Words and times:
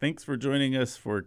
Thanks 0.00 0.24
for 0.24 0.38
joining 0.38 0.74
us 0.74 0.96
for 0.96 1.26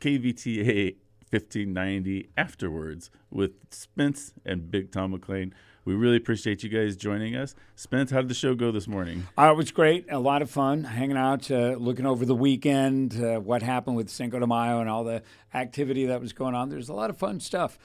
KVTA 0.00 0.96
1590 1.30 2.30
afterwards 2.36 3.12
with 3.30 3.52
Spence 3.70 4.32
and 4.44 4.72
Big 4.72 4.90
Tom 4.90 5.12
McLean. 5.12 5.54
We 5.84 5.94
really 5.94 6.16
appreciate 6.16 6.64
you 6.64 6.68
guys 6.68 6.96
joining 6.96 7.36
us. 7.36 7.54
Spence, 7.76 8.10
how 8.10 8.22
did 8.22 8.28
the 8.28 8.34
show 8.34 8.56
go 8.56 8.72
this 8.72 8.88
morning? 8.88 9.28
Uh, 9.38 9.52
it 9.52 9.56
was 9.56 9.70
great. 9.70 10.06
A 10.10 10.18
lot 10.18 10.42
of 10.42 10.50
fun 10.50 10.82
hanging 10.82 11.16
out, 11.16 11.48
uh, 11.48 11.76
looking 11.78 12.04
over 12.04 12.24
the 12.24 12.34
weekend, 12.34 13.22
uh, 13.22 13.38
what 13.38 13.62
happened 13.62 13.94
with 13.94 14.10
Cinco 14.10 14.40
de 14.40 14.48
Mayo 14.48 14.80
and 14.80 14.90
all 14.90 15.04
the 15.04 15.22
activity 15.54 16.06
that 16.06 16.20
was 16.20 16.32
going 16.32 16.56
on. 16.56 16.70
There's 16.70 16.88
a 16.88 16.94
lot 16.94 17.08
of 17.08 17.16
fun 17.16 17.38
stuff 17.38 17.78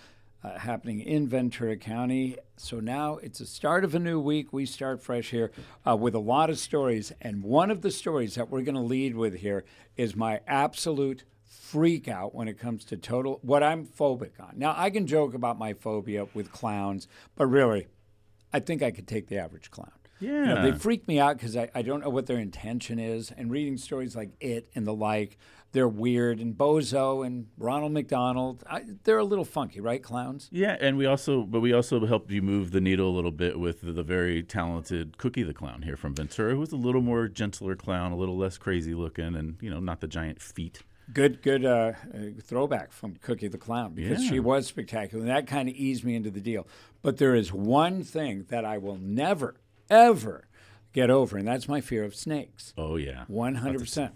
uh, 0.47 0.59
happening 0.59 1.01
in 1.01 1.27
Ventura 1.27 1.75
County. 1.75 2.37
So 2.55 2.79
now 2.79 3.17
it's 3.17 3.39
the 3.39 3.45
start 3.45 3.83
of 3.83 3.95
a 3.95 3.99
new 3.99 4.19
week. 4.19 4.53
We 4.53 4.65
start 4.65 5.01
fresh 5.01 5.29
here 5.29 5.51
uh, 5.85 5.95
with 5.95 6.15
a 6.15 6.19
lot 6.19 6.49
of 6.49 6.57
stories. 6.57 7.11
And 7.21 7.43
one 7.43 7.71
of 7.71 7.81
the 7.81 7.91
stories 7.91 8.35
that 8.35 8.49
we're 8.49 8.61
going 8.61 8.75
to 8.75 8.81
lead 8.81 9.15
with 9.15 9.35
here 9.35 9.65
is 9.95 10.15
my 10.15 10.39
absolute 10.47 11.23
freak 11.43 12.07
out 12.07 12.33
when 12.33 12.47
it 12.47 12.57
comes 12.57 12.85
to 12.85 12.97
total 12.97 13.39
what 13.41 13.63
I'm 13.63 13.85
phobic 13.85 14.39
on. 14.39 14.53
Now 14.55 14.73
I 14.77 14.89
can 14.89 15.05
joke 15.07 15.33
about 15.33 15.59
my 15.59 15.73
phobia 15.73 16.27
with 16.33 16.51
clowns, 16.51 17.07
but 17.35 17.47
really, 17.47 17.87
I 18.53 18.59
think 18.59 18.81
I 18.81 18.91
could 18.91 19.07
take 19.07 19.27
the 19.27 19.37
average 19.37 19.69
clown. 19.69 19.91
Yeah. 20.19 20.31
You 20.31 20.45
know, 20.45 20.71
they 20.71 20.77
freak 20.77 21.07
me 21.07 21.19
out 21.19 21.37
because 21.37 21.55
I, 21.55 21.69
I 21.75 21.81
don't 21.81 22.01
know 22.01 22.09
what 22.09 22.25
their 22.25 22.39
intention 22.39 22.97
is. 22.99 23.31
And 23.31 23.51
reading 23.51 23.77
stories 23.77 24.15
like 24.15 24.31
It 24.39 24.69
and 24.73 24.87
the 24.87 24.93
like, 24.93 25.37
they're 25.71 25.87
weird. 25.87 26.39
And 26.39 26.55
Bozo 26.57 27.25
and 27.25 27.47
Ronald 27.57 27.91
McDonald, 27.91 28.63
I, 28.69 28.83
they're 29.03 29.17
a 29.17 29.23
little 29.23 29.45
funky, 29.45 29.79
right, 29.81 30.01
clowns? 30.01 30.49
Yeah, 30.51 30.77
and 30.79 30.97
we 30.97 31.05
also, 31.05 31.43
but 31.43 31.59
we 31.59 31.73
also 31.73 32.05
helped 32.05 32.31
you 32.31 32.41
move 32.41 32.71
the 32.71 32.81
needle 32.81 33.09
a 33.09 33.15
little 33.15 33.31
bit 33.31 33.59
with 33.59 33.81
the, 33.81 33.91
the 33.91 34.03
very 34.03 34.43
talented 34.43 35.17
Cookie 35.17 35.43
the 35.43 35.53
Clown 35.53 35.81
here 35.83 35.97
from 35.97 36.15
Ventura, 36.15 36.55
who's 36.55 36.71
a 36.71 36.77
little 36.77 37.01
more 37.01 37.27
gentler 37.27 37.75
clown, 37.75 38.11
a 38.11 38.17
little 38.17 38.37
less 38.37 38.57
crazy 38.57 38.93
looking, 38.93 39.35
and 39.35 39.57
you 39.61 39.69
know, 39.69 39.79
not 39.79 40.01
the 40.01 40.07
giant 40.07 40.41
feet. 40.41 40.81
Good, 41.13 41.41
good 41.41 41.63
uh, 41.63 41.93
uh, 42.13 42.17
throwback 42.41 42.91
from 42.91 43.15
Cookie 43.21 43.47
the 43.47 43.57
Clown 43.57 43.93
because 43.93 44.21
Yeah. 44.23 44.29
she 44.29 44.39
was 44.41 44.67
spectacular. 44.67 45.21
And 45.23 45.29
that 45.33 45.47
kind 45.47 45.69
of 45.69 45.75
eased 45.75 46.03
me 46.03 46.15
into 46.15 46.29
the 46.29 46.41
deal. 46.41 46.67
But 47.01 47.15
there 47.17 47.33
is 47.33 47.53
one 47.53 48.03
thing 48.03 48.45
that 48.49 48.65
I 48.65 48.77
will 48.77 48.97
never, 48.97 49.55
ever 49.89 50.49
get 50.91 51.09
over, 51.09 51.37
and 51.37 51.47
that's 51.47 51.69
my 51.69 51.79
fear 51.79 52.03
of 52.03 52.13
snakes. 52.13 52.73
Oh 52.77 52.97
yeah, 52.97 53.23
100%. 53.29 54.11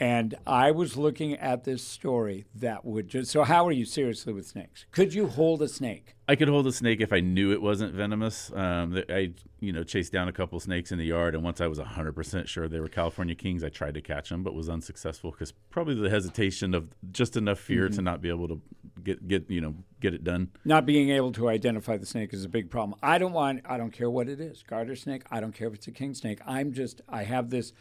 And 0.00 0.34
I 0.44 0.72
was 0.72 0.96
looking 0.96 1.34
at 1.34 1.64
this 1.64 1.86
story 1.86 2.46
that 2.56 2.84
would 2.84 3.08
just. 3.08 3.30
So, 3.30 3.44
how 3.44 3.66
are 3.66 3.72
you 3.72 3.84
seriously 3.84 4.32
with 4.32 4.46
snakes? 4.46 4.86
Could 4.90 5.14
you 5.14 5.28
hold 5.28 5.62
a 5.62 5.68
snake? 5.68 6.16
I 6.26 6.34
could 6.34 6.48
hold 6.48 6.66
a 6.66 6.72
snake 6.72 7.00
if 7.00 7.12
I 7.12 7.20
knew 7.20 7.52
it 7.52 7.62
wasn't 7.62 7.94
venomous. 7.94 8.50
Um, 8.52 9.00
I, 9.08 9.34
you 9.60 9.72
know, 9.72 9.84
chased 9.84 10.10
down 10.10 10.26
a 10.26 10.32
couple 10.32 10.58
snakes 10.58 10.90
in 10.90 10.98
the 10.98 11.04
yard, 11.04 11.34
and 11.34 11.44
once 11.44 11.60
I 11.60 11.66
was 11.66 11.78
100% 11.78 12.48
sure 12.48 12.66
they 12.66 12.80
were 12.80 12.88
California 12.88 13.34
kings, 13.34 13.62
I 13.62 13.68
tried 13.68 13.94
to 13.94 14.00
catch 14.00 14.30
them, 14.30 14.42
but 14.42 14.54
was 14.54 14.68
unsuccessful 14.68 15.32
because 15.32 15.52
probably 15.70 15.94
the 15.94 16.08
hesitation 16.08 16.74
of 16.74 16.88
just 17.12 17.36
enough 17.36 17.58
fear 17.58 17.88
to 17.90 18.00
not 18.00 18.22
be 18.22 18.30
able 18.30 18.48
to 18.48 18.60
get, 19.02 19.28
get, 19.28 19.50
you 19.50 19.60
know, 19.60 19.74
get 20.00 20.14
it 20.14 20.24
done. 20.24 20.48
Not 20.64 20.86
being 20.86 21.10
able 21.10 21.30
to 21.32 21.48
identify 21.50 21.98
the 21.98 22.06
snake 22.06 22.32
is 22.32 22.44
a 22.44 22.48
big 22.48 22.70
problem. 22.70 22.98
I 23.02 23.18
don't 23.18 23.32
want, 23.32 23.60
I 23.66 23.76
don't 23.76 23.92
care 23.92 24.08
what 24.08 24.28
it 24.28 24.40
is 24.40 24.64
garter 24.66 24.96
snake, 24.96 25.24
I 25.30 25.40
don't 25.40 25.52
care 25.54 25.68
if 25.68 25.74
it's 25.74 25.86
a 25.86 25.92
king 25.92 26.14
snake. 26.14 26.40
I'm 26.46 26.72
just, 26.72 27.02
I 27.06 27.24
have 27.24 27.50
this 27.50 27.74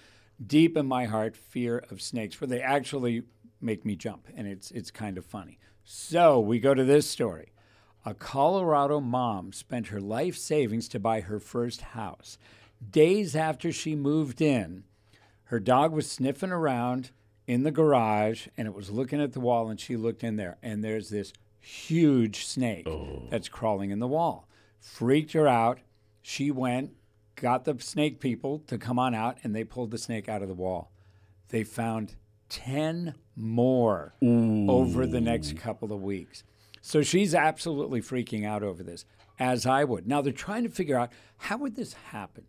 deep 0.46 0.78
in 0.78 0.86
my 0.86 1.06
heart 1.06 1.36
fear 1.36 1.84
of 1.90 2.02
snakes 2.02 2.40
where 2.40 2.48
they 2.48 2.62
actually 2.62 3.24
make 3.62 3.86
me 3.86 3.96
jump, 3.96 4.28
and 4.36 4.48
it's, 4.48 4.72
it's 4.72 4.92
kind 4.92 5.18
of 5.18 5.26
funny. 5.26 5.58
So 5.84 6.40
we 6.40 6.60
go 6.60 6.74
to 6.74 6.84
this 6.84 7.10
story. 7.10 7.54
A 8.06 8.14
Colorado 8.14 9.00
mom 9.00 9.54
spent 9.54 9.88
her 9.88 10.02
life 10.02 10.38
savings 10.38 10.88
to 10.90 11.00
buy 11.00 11.22
her 11.22 11.40
first 11.40 11.82
house. 11.82 12.38
Days 12.92 13.36
after 13.36 13.72
she 13.72 13.96
moved 13.96 14.42
in, 14.42 14.84
her 15.46 15.60
dog 15.60 15.94
was 15.94 16.10
sniffing 16.10 16.52
around 16.52 17.12
in 17.48 17.64
the 17.64 17.72
garage 17.72 18.48
and 18.58 18.68
it 18.68 18.74
was 18.74 18.90
looking 18.90 19.22
at 19.22 19.34
the 19.34 19.40
wall 19.40 19.70
and 19.70 19.80
she 19.80 19.96
looked 19.96 20.24
in 20.24 20.36
there 20.36 20.58
and 20.64 20.84
there's 20.84 21.10
this 21.10 21.34
huge 21.60 22.46
snake 22.46 22.88
oh. 22.88 23.24
that's 23.30 23.50
crawling 23.50 23.90
in 23.90 24.00
the 24.00 24.08
wall 24.08 24.48
freaked 24.80 25.34
her 25.34 25.48
out 25.48 25.80
she 26.22 26.52
went 26.52 26.92
got 27.36 27.66
the 27.66 27.76
snake 27.80 28.20
people 28.20 28.60
to 28.60 28.78
come 28.78 29.00
on 29.00 29.14
out 29.14 29.38
and 29.44 29.56
they 29.56 29.64
pulled 29.64 29.92
the 29.92 29.98
snake 29.98 30.30
out 30.30 30.42
of 30.42 30.48
the 30.48 30.54
wall 30.54 30.92
they 31.50 31.64
found 31.64 32.16
10 32.50 33.16
more 33.36 34.14
over 34.22 35.06
the 35.06 35.22
next 35.22 35.58
couple 35.58 35.92
of 35.92 36.02
weeks 36.02 36.44
so 36.82 37.02
she's 37.02 37.34
absolutely 37.34 38.02
freaking 38.02 38.46
out 38.46 38.64
over 38.64 38.84
this 38.84 39.06
as 39.40 39.66
i 39.66 39.84
would 39.84 40.08
now 40.08 40.22
they're 40.22 40.32
trying 40.32 40.64
to 40.64 40.70
figure 40.70 40.98
out 40.98 41.12
how 41.38 41.58
would 41.58 41.76
this 41.76 41.94
happen 41.94 42.46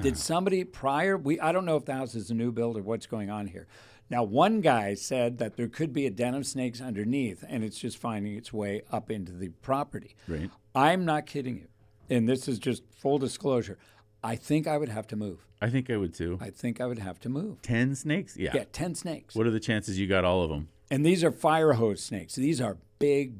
did 0.00 0.16
somebody 0.16 0.64
prior? 0.64 1.16
We 1.16 1.38
I 1.40 1.52
don't 1.52 1.64
know 1.64 1.76
if 1.76 1.84
the 1.84 1.94
house 1.94 2.14
is 2.14 2.30
a 2.30 2.34
new 2.34 2.52
build 2.52 2.76
or 2.76 2.82
what's 2.82 3.06
going 3.06 3.30
on 3.30 3.46
here. 3.48 3.66
Now, 4.08 4.24
one 4.24 4.60
guy 4.60 4.94
said 4.94 5.38
that 5.38 5.56
there 5.56 5.68
could 5.68 5.92
be 5.92 6.06
a 6.06 6.10
den 6.10 6.34
of 6.34 6.44
snakes 6.44 6.80
underneath, 6.80 7.44
and 7.48 7.62
it's 7.62 7.78
just 7.78 7.96
finding 7.96 8.34
its 8.34 8.52
way 8.52 8.82
up 8.90 9.08
into 9.10 9.30
the 9.30 9.50
property. 9.50 10.16
Right. 10.26 10.50
I'm 10.74 11.04
not 11.04 11.26
kidding 11.26 11.56
you, 11.56 11.68
and 12.10 12.28
this 12.28 12.48
is 12.48 12.58
just 12.58 12.82
full 12.92 13.18
disclosure. 13.18 13.78
I 14.22 14.36
think 14.36 14.66
I 14.66 14.76
would 14.76 14.90
have 14.90 15.06
to 15.08 15.16
move. 15.16 15.46
I 15.62 15.70
think 15.70 15.88
I 15.88 15.96
would 15.96 16.12
too. 16.14 16.38
I 16.40 16.50
think 16.50 16.80
I 16.80 16.86
would 16.86 16.98
have 16.98 17.18
to 17.20 17.28
move. 17.30 17.62
10 17.62 17.94
snakes? 17.94 18.36
Yeah. 18.36 18.50
Yeah, 18.54 18.64
ten 18.72 18.94
snakes, 18.94 19.34
What 19.34 19.46
are 19.46 19.50
the 19.50 19.60
chances 19.60 19.98
you 19.98 20.06
got 20.06 20.24
all 20.24 20.42
of 20.42 20.50
them? 20.50 20.68
and 20.90 21.06
these 21.06 21.22
are 21.22 21.30
fire 21.30 21.74
hose 21.74 22.02
snakes. 22.02 22.34
These 22.34 22.60
are 22.60 22.76
big, 22.98 23.34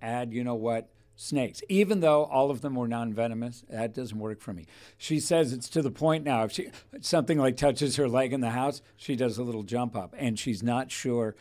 bad, 0.00 0.32
you 0.32 0.44
know 0.44 0.54
what? 0.54 0.88
Snakes. 1.16 1.60
Even 1.68 2.00
though 2.00 2.24
all 2.24 2.50
of 2.50 2.62
them 2.62 2.74
were 2.76 2.88
non-venomous, 2.88 3.64
that 3.68 3.92
doesn't 3.94 4.18
work 4.18 4.40
for 4.40 4.52
me. 4.52 4.66
She 4.96 5.20
says 5.20 5.52
it's 5.52 5.68
to 5.70 5.82
the 5.82 5.90
point 5.90 6.24
now. 6.24 6.44
If 6.44 6.52
she 6.52 6.70
something 7.00 7.38
like 7.38 7.56
touches 7.56 7.96
her 7.96 8.08
leg 8.08 8.32
in 8.32 8.40
the 8.40 8.50
house, 8.50 8.80
she 8.96 9.14
does 9.16 9.36
a 9.38 9.42
little 9.42 9.62
jump 9.62 9.94
up, 9.96 10.14
and 10.18 10.38
she's 10.38 10.62
not 10.62 10.90
sure. 10.90 11.34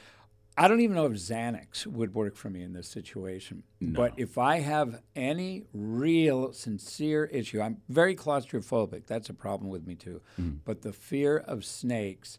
I 0.57 0.67
don't 0.67 0.81
even 0.81 0.95
know 0.95 1.05
if 1.05 1.13
Xanax 1.13 1.87
would 1.87 2.13
work 2.13 2.35
for 2.35 2.49
me 2.49 2.61
in 2.61 2.73
this 2.73 2.87
situation. 2.87 3.63
But 3.81 4.13
if 4.17 4.37
I 4.37 4.59
have 4.59 5.01
any 5.15 5.63
real, 5.73 6.51
sincere 6.53 7.25
issue, 7.25 7.61
I'm 7.61 7.77
very 7.89 8.15
claustrophobic. 8.15 9.07
That's 9.07 9.29
a 9.29 9.33
problem 9.33 9.69
with 9.69 9.87
me 9.87 9.95
too. 9.95 10.21
Mm-hmm. 10.39 10.57
But 10.65 10.81
the 10.81 10.93
fear 10.93 11.37
of 11.37 11.63
snakes, 11.63 12.37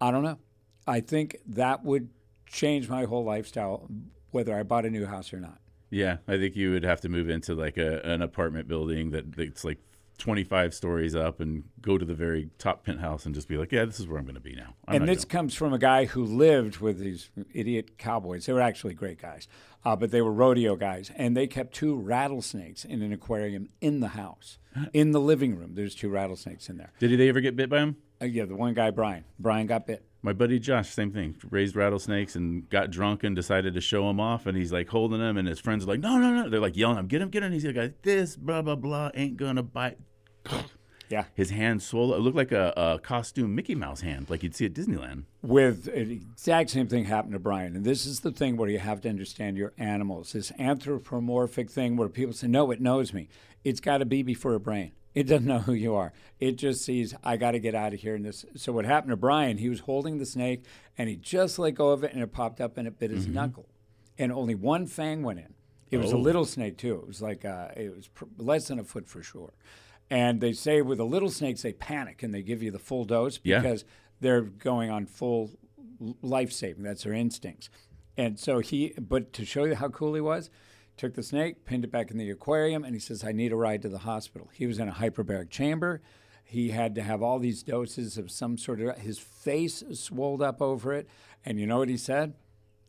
I 0.00 0.10
don't 0.10 0.24
know. 0.24 0.38
I 0.86 1.00
think 1.00 1.36
that 1.46 1.84
would 1.84 2.08
change 2.46 2.88
my 2.88 3.04
whole 3.04 3.24
lifestyle, 3.24 3.88
whether 4.30 4.54
I 4.54 4.62
bought 4.62 4.84
a 4.84 4.90
new 4.90 5.06
house 5.06 5.32
or 5.32 5.40
not. 5.40 5.58
Yeah, 5.90 6.18
I 6.26 6.36
think 6.36 6.56
you 6.56 6.72
would 6.72 6.84
have 6.84 7.00
to 7.02 7.08
move 7.08 7.30
into 7.30 7.54
like 7.54 7.76
a, 7.76 8.00
an 8.04 8.22
apartment 8.22 8.68
building 8.68 9.12
that 9.12 9.32
that's 9.36 9.64
like 9.64 9.78
25 10.18 10.74
stories 10.74 11.14
up 11.14 11.40
and 11.40 11.64
go 11.80 11.98
to 11.98 12.04
the 12.04 12.14
very 12.14 12.50
top 12.58 12.84
penthouse 12.84 13.26
and 13.26 13.34
just 13.34 13.48
be 13.48 13.56
like, 13.56 13.72
yeah, 13.72 13.84
this 13.84 14.00
is 14.00 14.06
where 14.06 14.18
I'm 14.18 14.24
going 14.24 14.34
to 14.34 14.40
be 14.40 14.54
now. 14.54 14.74
I'm 14.88 15.02
and 15.02 15.08
this 15.08 15.24
comes 15.24 15.54
from 15.54 15.72
a 15.72 15.78
guy 15.78 16.06
who 16.06 16.24
lived 16.24 16.78
with 16.78 16.98
these 16.98 17.30
idiot 17.52 17.98
cowboys. 17.98 18.46
They 18.46 18.52
were 18.52 18.60
actually 18.60 18.94
great 18.94 19.20
guys, 19.20 19.46
uh, 19.84 19.96
but 19.96 20.10
they 20.10 20.22
were 20.22 20.32
rodeo 20.32 20.76
guys, 20.76 21.10
and 21.16 21.36
they 21.36 21.46
kept 21.46 21.74
two 21.74 21.94
rattlesnakes 21.94 22.84
in 22.84 23.02
an 23.02 23.12
aquarium 23.12 23.68
in 23.80 24.00
the 24.00 24.08
house, 24.08 24.58
in 24.92 25.12
the 25.12 25.20
living 25.20 25.56
room. 25.56 25.74
There's 25.74 25.94
two 25.94 26.08
rattlesnakes 26.08 26.68
in 26.68 26.78
there. 26.78 26.92
Did 26.98 27.18
they 27.18 27.28
ever 27.28 27.40
get 27.40 27.56
bit 27.56 27.68
by 27.68 27.78
him? 27.78 27.96
Uh, 28.20 28.24
yeah, 28.24 28.44
the 28.44 28.56
one 28.56 28.74
guy, 28.74 28.90
Brian. 28.90 29.24
Brian 29.38 29.66
got 29.66 29.86
bit. 29.86 30.04
My 30.22 30.32
buddy 30.32 30.58
Josh, 30.58 30.90
same 30.90 31.12
thing. 31.12 31.36
Raised 31.50 31.76
rattlesnakes 31.76 32.34
and 32.34 32.68
got 32.68 32.90
drunk 32.90 33.22
and 33.22 33.36
decided 33.36 33.74
to 33.74 33.80
show 33.80 34.08
them 34.08 34.18
off. 34.18 34.46
And 34.46 34.56
he's 34.56 34.72
like 34.72 34.88
holding 34.88 35.20
them, 35.20 35.36
and 35.36 35.46
his 35.46 35.60
friends 35.60 35.84
are 35.84 35.88
like, 35.88 36.00
"No, 36.00 36.18
no, 36.18 36.32
no!" 36.32 36.48
They're 36.48 36.60
like 36.60 36.76
yelling, 36.76 36.98
"Him, 36.98 37.06
get 37.06 37.22
him, 37.22 37.28
get 37.28 37.42
him!" 37.42 37.52
He's 37.52 37.64
like, 37.64 38.02
"This, 38.02 38.34
blah 38.36 38.62
blah 38.62 38.74
blah, 38.74 39.10
ain't 39.14 39.36
gonna 39.36 39.62
bite." 39.62 39.98
Yeah. 41.08 41.26
His 41.34 41.50
hand 41.50 41.82
swollen. 41.82 42.18
It 42.18 42.22
looked 42.22 42.36
like 42.36 42.50
a, 42.52 42.72
a 42.76 42.98
costume 42.98 43.54
Mickey 43.54 43.74
Mouse 43.74 44.00
hand, 44.00 44.28
like 44.28 44.42
you'd 44.42 44.56
see 44.56 44.66
at 44.66 44.72
Disneyland. 44.72 45.22
with 45.40 45.84
the 45.84 46.00
exact 46.00 46.70
same 46.70 46.88
thing 46.88 47.04
happened 47.04 47.34
to 47.34 47.38
Brian. 47.38 47.76
And 47.76 47.84
this 47.84 48.06
is 48.06 48.20
the 48.20 48.32
thing 48.32 48.56
where 48.56 48.68
you 48.68 48.80
have 48.80 49.00
to 49.02 49.08
understand 49.08 49.56
your 49.56 49.72
animals. 49.78 50.32
This 50.32 50.50
anthropomorphic 50.58 51.70
thing 51.70 51.96
where 51.96 52.08
people 52.08 52.34
say, 52.34 52.48
no, 52.48 52.70
it 52.72 52.80
knows 52.80 53.12
me. 53.12 53.28
It's 53.62 53.78
got 53.80 54.02
a 54.02 54.06
BB 54.06 54.36
for 54.36 54.54
a 54.54 54.60
brain. 54.60 54.92
It 55.16 55.26
doesn't 55.26 55.46
know 55.46 55.58
who 55.60 55.72
you 55.72 55.94
are. 55.94 56.12
It 56.38 56.52
just 56.56 56.84
sees, 56.84 57.14
I 57.24 57.36
got 57.38 57.52
to 57.52 57.58
get 57.58 57.74
out 57.74 57.94
of 57.94 58.00
here. 58.00 58.14
And 58.14 58.24
this. 58.24 58.44
So 58.54 58.70
what 58.72 58.84
happened 58.84 59.10
to 59.10 59.16
Brian? 59.16 59.56
He 59.58 59.68
was 59.70 59.80
holding 59.80 60.18
the 60.18 60.26
snake, 60.26 60.64
and 60.98 61.08
he 61.08 61.16
just 61.16 61.58
let 61.58 61.72
go 61.74 61.88
of 61.90 62.04
it, 62.04 62.12
and 62.12 62.22
it 62.22 62.32
popped 62.32 62.60
up 62.60 62.76
and 62.76 62.86
it 62.86 62.98
bit 62.98 63.10
his 63.10 63.26
knuckle, 63.26 63.66
and 64.18 64.30
only 64.30 64.54
one 64.54 64.86
fang 64.86 65.22
went 65.22 65.38
in. 65.38 65.54
It 65.90 65.96
was 65.98 66.12
a 66.12 66.18
little 66.18 66.44
snake 66.44 66.76
too. 66.78 66.96
It 66.96 67.06
was 67.06 67.22
like 67.22 67.44
uh, 67.44 67.68
it 67.76 67.96
was 67.96 68.08
pr- 68.08 68.24
less 68.36 68.68
than 68.68 68.78
a 68.78 68.84
foot 68.84 69.08
for 69.08 69.22
sure. 69.22 69.54
And 70.10 70.40
they 70.40 70.52
say 70.52 70.82
with 70.82 70.98
the 70.98 71.06
little 71.06 71.30
snakes 71.30 71.62
they 71.62 71.72
panic 71.72 72.22
and 72.22 72.34
they 72.34 72.42
give 72.42 72.62
you 72.62 72.70
the 72.70 72.78
full 72.78 73.04
dose 73.04 73.40
Yeah. 73.42 73.60
because 73.60 73.84
they're 74.20 74.42
going 74.42 74.90
on 74.90 75.06
full 75.06 75.50
life 76.22 76.52
saving. 76.52 76.82
That's 76.82 77.04
their 77.04 77.12
instincts. 77.14 77.70
And 78.16 78.38
so 78.38 78.58
he, 78.60 78.92
but 79.00 79.32
to 79.34 79.44
show 79.44 79.64
you 79.64 79.74
how 79.76 79.88
cool 79.88 80.14
he 80.14 80.20
was, 80.20 80.50
took 80.96 81.14
the 81.14 81.22
snake, 81.22 81.64
pinned 81.64 81.84
it 81.84 81.90
back 81.90 82.10
in 82.10 82.18
the 82.18 82.30
aquarium, 82.30 82.84
and 82.84 82.94
he 82.94 83.00
says, 83.00 83.24
I 83.24 83.32
need 83.32 83.52
a 83.52 83.56
ride 83.56 83.82
to 83.82 83.88
the 83.88 83.98
hospital. 83.98 84.50
He 84.52 84.66
was 84.66 84.78
in 84.78 84.88
a 84.88 84.92
hyperbaric 84.92 85.50
chamber. 85.50 86.00
He 86.42 86.70
had 86.70 86.94
to 86.94 87.02
have 87.02 87.22
all 87.22 87.38
these 87.38 87.62
doses 87.62 88.16
of 88.16 88.30
some 88.30 88.56
sort 88.56 88.80
of, 88.80 88.96
his 88.98 89.18
face 89.18 89.82
swelled 89.92 90.40
up 90.40 90.62
over 90.62 90.92
it. 90.92 91.08
And 91.44 91.60
you 91.60 91.66
know 91.66 91.78
what 91.78 91.88
he 91.88 91.96
said? 91.96 92.34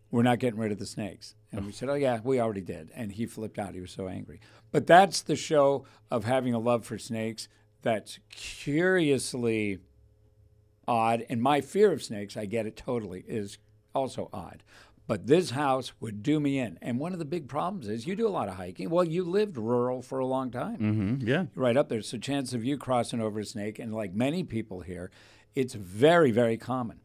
We're 0.09 0.23
not 0.23 0.39
getting 0.39 0.59
rid 0.59 0.71
of 0.71 0.79
the 0.79 0.85
snakes. 0.85 1.35
And 1.51 1.65
we 1.65 1.71
said, 1.71 1.89
Oh, 1.89 1.95
yeah, 1.95 2.19
we 2.23 2.39
already 2.39 2.61
did. 2.61 2.91
And 2.95 3.11
he 3.11 3.25
flipped 3.25 3.59
out. 3.59 3.73
He 3.73 3.81
was 3.81 3.91
so 3.91 4.07
angry. 4.07 4.39
But 4.71 4.87
that's 4.87 5.21
the 5.21 5.35
show 5.35 5.85
of 6.11 6.23
having 6.23 6.53
a 6.53 6.59
love 6.59 6.85
for 6.85 6.97
snakes 6.97 7.49
that's 7.81 8.19
curiously 8.29 9.79
odd. 10.87 11.25
And 11.29 11.41
my 11.41 11.61
fear 11.61 11.91
of 11.91 12.03
snakes, 12.03 12.37
I 12.37 12.45
get 12.45 12.65
it 12.65 12.77
totally, 12.77 13.23
is 13.27 13.57
also 13.93 14.29
odd. 14.31 14.63
But 15.07 15.27
this 15.27 15.51
house 15.51 15.93
would 16.01 16.21
do 16.21 16.39
me 16.39 16.59
in. 16.59 16.77
And 16.81 16.99
one 16.99 17.13
of 17.13 17.19
the 17.19 17.25
big 17.25 17.47
problems 17.47 17.87
is 17.87 18.05
you 18.05 18.15
do 18.15 18.27
a 18.27 18.29
lot 18.29 18.49
of 18.49 18.55
hiking. 18.55 18.89
Well, 18.89 19.05
you 19.05 19.23
lived 19.23 19.57
rural 19.57 20.01
for 20.01 20.19
a 20.19 20.25
long 20.25 20.51
time. 20.51 20.77
Mm-hmm. 20.77 21.27
Yeah. 21.27 21.45
Right 21.55 21.77
up 21.77 21.87
there. 21.87 22.01
So 22.01 22.17
chance 22.17 22.53
of 22.53 22.65
you 22.65 22.77
crossing 22.77 23.21
over 23.21 23.39
a 23.39 23.45
snake, 23.45 23.79
and 23.79 23.93
like 23.93 24.13
many 24.13 24.43
people 24.43 24.81
here, 24.81 25.09
it's 25.55 25.73
very, 25.73 26.31
very 26.31 26.57
common. 26.57 26.99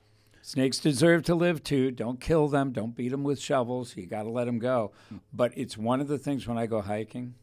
Snakes 0.44 0.80
deserve 0.80 1.22
to 1.24 1.36
live 1.36 1.62
too. 1.62 1.92
Don't 1.92 2.20
kill 2.20 2.48
them. 2.48 2.72
Don't 2.72 2.96
beat 2.96 3.10
them 3.10 3.22
with 3.22 3.40
shovels. 3.40 3.96
You 3.96 4.06
got 4.06 4.24
to 4.24 4.30
let 4.30 4.46
them 4.46 4.58
go. 4.58 4.90
But 5.32 5.52
it's 5.56 5.78
one 5.78 6.00
of 6.00 6.08
the 6.08 6.18
things 6.18 6.48
when 6.48 6.58
I 6.58 6.66
go 6.66 6.80
hiking. 6.80 7.34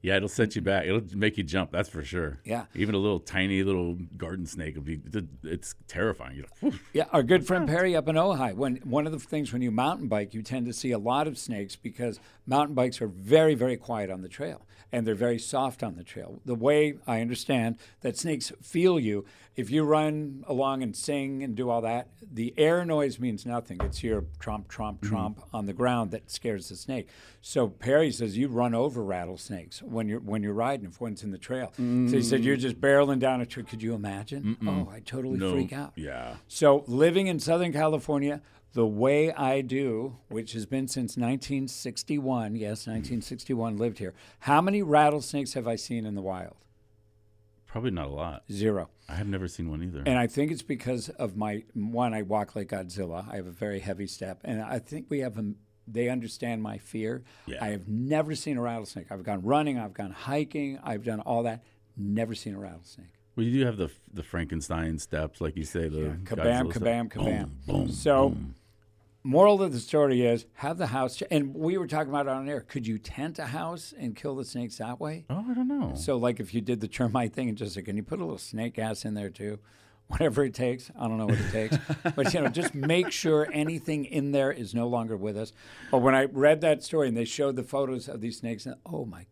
Yeah, 0.00 0.16
it'll 0.16 0.28
set 0.28 0.54
you 0.54 0.62
back. 0.62 0.86
It'll 0.86 1.02
make 1.14 1.36
you 1.36 1.42
jump. 1.42 1.72
That's 1.72 1.88
for 1.88 2.04
sure. 2.04 2.38
Yeah. 2.44 2.66
Even 2.74 2.94
a 2.94 2.98
little 2.98 3.18
tiny 3.18 3.62
little 3.64 3.98
garden 4.16 4.46
snake 4.46 4.76
would 4.76 4.84
be. 4.84 5.00
It's 5.42 5.74
terrifying. 5.88 6.36
You're 6.36 6.44
like, 6.44 6.58
"Whew." 6.60 6.80
Yeah, 6.92 7.06
our 7.12 7.24
good 7.24 7.46
friend 7.46 7.66
Perry 7.66 7.96
up 7.96 8.08
in 8.08 8.14
Ojai. 8.14 8.54
When 8.54 8.76
one 8.84 9.06
of 9.06 9.12
the 9.12 9.18
things 9.18 9.52
when 9.52 9.60
you 9.60 9.72
mountain 9.72 10.06
bike, 10.06 10.34
you 10.34 10.42
tend 10.42 10.66
to 10.66 10.72
see 10.72 10.92
a 10.92 10.98
lot 10.98 11.26
of 11.26 11.36
snakes 11.36 11.74
because 11.74 12.20
mountain 12.48 12.74
bikes 12.74 13.00
are 13.00 13.08
very, 13.08 13.54
very 13.54 13.76
quiet 13.76 14.10
on 14.10 14.22
the 14.22 14.28
trail 14.28 14.66
and 14.90 15.06
they're 15.06 15.14
very 15.14 15.38
soft 15.38 15.82
on 15.82 15.96
the 15.96 16.04
trail. 16.04 16.40
The 16.44 16.54
way 16.54 16.94
I 17.06 17.20
understand 17.20 17.76
that 18.00 18.16
snakes 18.16 18.52
feel 18.62 18.98
you, 18.98 19.24
if 19.54 19.70
you 19.70 19.82
run 19.82 20.44
along 20.46 20.82
and 20.82 20.96
sing 20.96 21.42
and 21.42 21.54
do 21.54 21.68
all 21.68 21.82
that, 21.82 22.08
the 22.22 22.54
air 22.56 22.84
noise 22.84 23.18
means 23.18 23.44
nothing. 23.44 23.78
It's 23.82 24.02
your 24.02 24.24
tromp, 24.38 24.68
tromp, 24.68 25.00
mm-hmm. 25.00 25.14
tromp 25.14 25.40
on 25.52 25.66
the 25.66 25.72
ground 25.72 26.10
that 26.12 26.30
scares 26.30 26.68
the 26.68 26.76
snake. 26.76 27.08
So 27.40 27.68
Perry 27.68 28.10
says 28.12 28.38
you 28.38 28.48
run 28.48 28.74
over 28.74 29.02
rattlesnakes 29.02 29.82
when 29.82 30.08
you're 30.08 30.20
when 30.20 30.42
you're 30.42 30.54
riding 30.54 30.86
if 30.86 31.00
one's 31.00 31.22
in 31.22 31.32
the 31.32 31.38
trail. 31.38 31.72
So 31.76 31.82
he 31.82 32.22
said 32.22 32.44
you're 32.44 32.56
mm. 32.56 32.60
just 32.60 32.80
barreling 32.80 33.18
down 33.18 33.40
a 33.40 33.46
tree. 33.46 33.64
Could 33.64 33.82
you 33.82 33.94
imagine? 33.94 34.56
Oh, 34.66 34.90
I 34.92 35.00
totally 35.00 35.38
no. 35.38 35.52
freak 35.52 35.72
out. 35.72 35.92
Yeah. 35.96 36.36
So, 36.46 36.84
living 36.86 37.26
in 37.26 37.40
Southern 37.40 37.72
California 37.72 38.40
the 38.78 38.86
way 38.86 39.32
I 39.32 39.60
do, 39.60 40.18
which 40.28 40.52
has 40.52 40.64
been 40.64 40.86
since 40.86 41.16
1961, 41.16 42.54
yes, 42.54 42.86
1961, 42.86 43.76
lived 43.76 43.98
here. 43.98 44.14
How 44.38 44.60
many 44.60 44.82
rattlesnakes 44.82 45.54
have 45.54 45.66
I 45.66 45.74
seen 45.74 46.06
in 46.06 46.14
the 46.14 46.22
wild? 46.22 46.54
Probably 47.66 47.90
not 47.90 48.06
a 48.06 48.10
lot. 48.10 48.44
Zero. 48.52 48.88
I 49.08 49.16
have 49.16 49.26
never 49.26 49.48
seen 49.48 49.68
one 49.68 49.82
either. 49.82 50.04
And 50.06 50.16
I 50.16 50.28
think 50.28 50.52
it's 50.52 50.62
because 50.62 51.08
of 51.08 51.36
my 51.36 51.64
one, 51.74 52.14
I 52.14 52.22
walk 52.22 52.54
like 52.54 52.68
Godzilla. 52.68 53.28
I 53.28 53.34
have 53.34 53.48
a 53.48 53.50
very 53.50 53.80
heavy 53.80 54.06
step. 54.06 54.42
And 54.44 54.62
I 54.62 54.78
think 54.78 55.06
we 55.08 55.18
have 55.20 55.36
a, 55.38 55.54
they 55.88 56.08
understand 56.08 56.62
my 56.62 56.78
fear. 56.78 57.24
Yeah. 57.46 57.58
I 57.60 57.70
have 57.70 57.88
never 57.88 58.36
seen 58.36 58.58
a 58.58 58.62
rattlesnake. 58.62 59.10
I've 59.10 59.24
gone 59.24 59.42
running, 59.42 59.76
I've 59.76 59.92
gone 59.92 60.12
hiking, 60.12 60.78
I've 60.84 61.02
done 61.02 61.18
all 61.22 61.42
that. 61.42 61.64
Never 61.96 62.36
seen 62.36 62.54
a 62.54 62.60
rattlesnake. 62.60 63.08
well, 63.34 63.44
you 63.44 63.58
do 63.58 63.66
have 63.66 63.76
the 63.76 63.90
the 64.14 64.22
Frankenstein 64.22 65.00
steps, 65.00 65.40
like 65.40 65.56
you 65.56 65.64
say. 65.64 65.88
The 65.88 66.16
kabam, 66.22 66.24
Godzilla 66.24 66.70
step. 66.70 66.82
kabam, 66.82 67.08
kabam. 67.10 67.50
Boom, 67.66 67.86
boom, 67.86 67.88
so, 67.90 68.28
boom. 68.28 68.54
Moral 69.28 69.62
of 69.62 69.72
the 69.72 69.78
story 69.78 70.24
is 70.24 70.46
have 70.54 70.78
the 70.78 70.86
house. 70.86 71.22
And 71.30 71.54
we 71.54 71.76
were 71.76 71.86
talking 71.86 72.08
about 72.08 72.26
it 72.26 72.30
on 72.30 72.48
air. 72.48 72.62
Could 72.62 72.86
you 72.86 72.98
tent 72.98 73.38
a 73.38 73.44
house 73.44 73.92
and 73.96 74.16
kill 74.16 74.34
the 74.34 74.44
snakes 74.44 74.78
that 74.78 74.98
way? 74.98 75.26
Oh, 75.28 75.44
I 75.48 75.54
don't 75.54 75.68
know. 75.68 75.92
So, 75.94 76.16
like 76.16 76.40
if 76.40 76.54
you 76.54 76.62
did 76.62 76.80
the 76.80 76.88
termite 76.88 77.34
thing 77.34 77.48
and 77.48 77.58
just 77.58 77.74
say, 77.74 77.82
can 77.82 77.96
you 77.96 78.02
put 78.02 78.20
a 78.20 78.24
little 78.24 78.38
snake 78.38 78.74
gas 78.74 79.04
in 79.04 79.12
there 79.14 79.28
too? 79.28 79.58
Whatever 80.06 80.42
it 80.44 80.54
takes. 80.54 80.90
I 80.98 81.06
don't 81.06 81.18
know 81.18 81.26
what 81.26 81.38
it 81.38 81.50
takes. 81.50 81.76
but, 82.16 82.32
you 82.32 82.40
know, 82.40 82.48
just 82.48 82.74
make 82.74 83.12
sure 83.12 83.46
anything 83.52 84.06
in 84.06 84.32
there 84.32 84.50
is 84.50 84.74
no 84.74 84.88
longer 84.88 85.18
with 85.18 85.36
us. 85.36 85.52
But 85.90 85.98
when 85.98 86.14
I 86.14 86.24
read 86.24 86.62
that 86.62 86.82
story 86.82 87.08
and 87.08 87.16
they 87.16 87.26
showed 87.26 87.56
the 87.56 87.62
photos 87.62 88.08
of 88.08 88.22
these 88.22 88.38
snakes, 88.38 88.64
and 88.64 88.76
oh 88.86 89.04
my, 89.04 89.26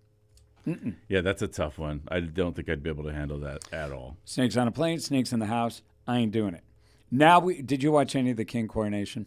yeah, 1.08 1.22
that's 1.22 1.40
a 1.40 1.48
tough 1.48 1.78
one. 1.78 2.02
I 2.08 2.20
don't 2.20 2.54
think 2.54 2.68
I'd 2.68 2.82
be 2.82 2.90
able 2.90 3.04
to 3.04 3.12
handle 3.12 3.38
that 3.40 3.72
at 3.72 3.92
all. 3.92 4.18
snakes 4.24 4.56
on 4.56 4.68
a 4.68 4.72
plane, 4.72 4.98
snakes 4.98 5.32
in 5.32 5.38
the 5.38 5.46
house. 5.46 5.80
I 6.06 6.18
ain't 6.18 6.32
doing 6.32 6.54
it. 6.54 6.64
Now, 7.10 7.38
we 7.38 7.62
did 7.62 7.82
you 7.82 7.92
watch 7.92 8.16
any 8.16 8.32
of 8.32 8.36
the 8.36 8.44
King 8.44 8.66
coronation? 8.68 9.26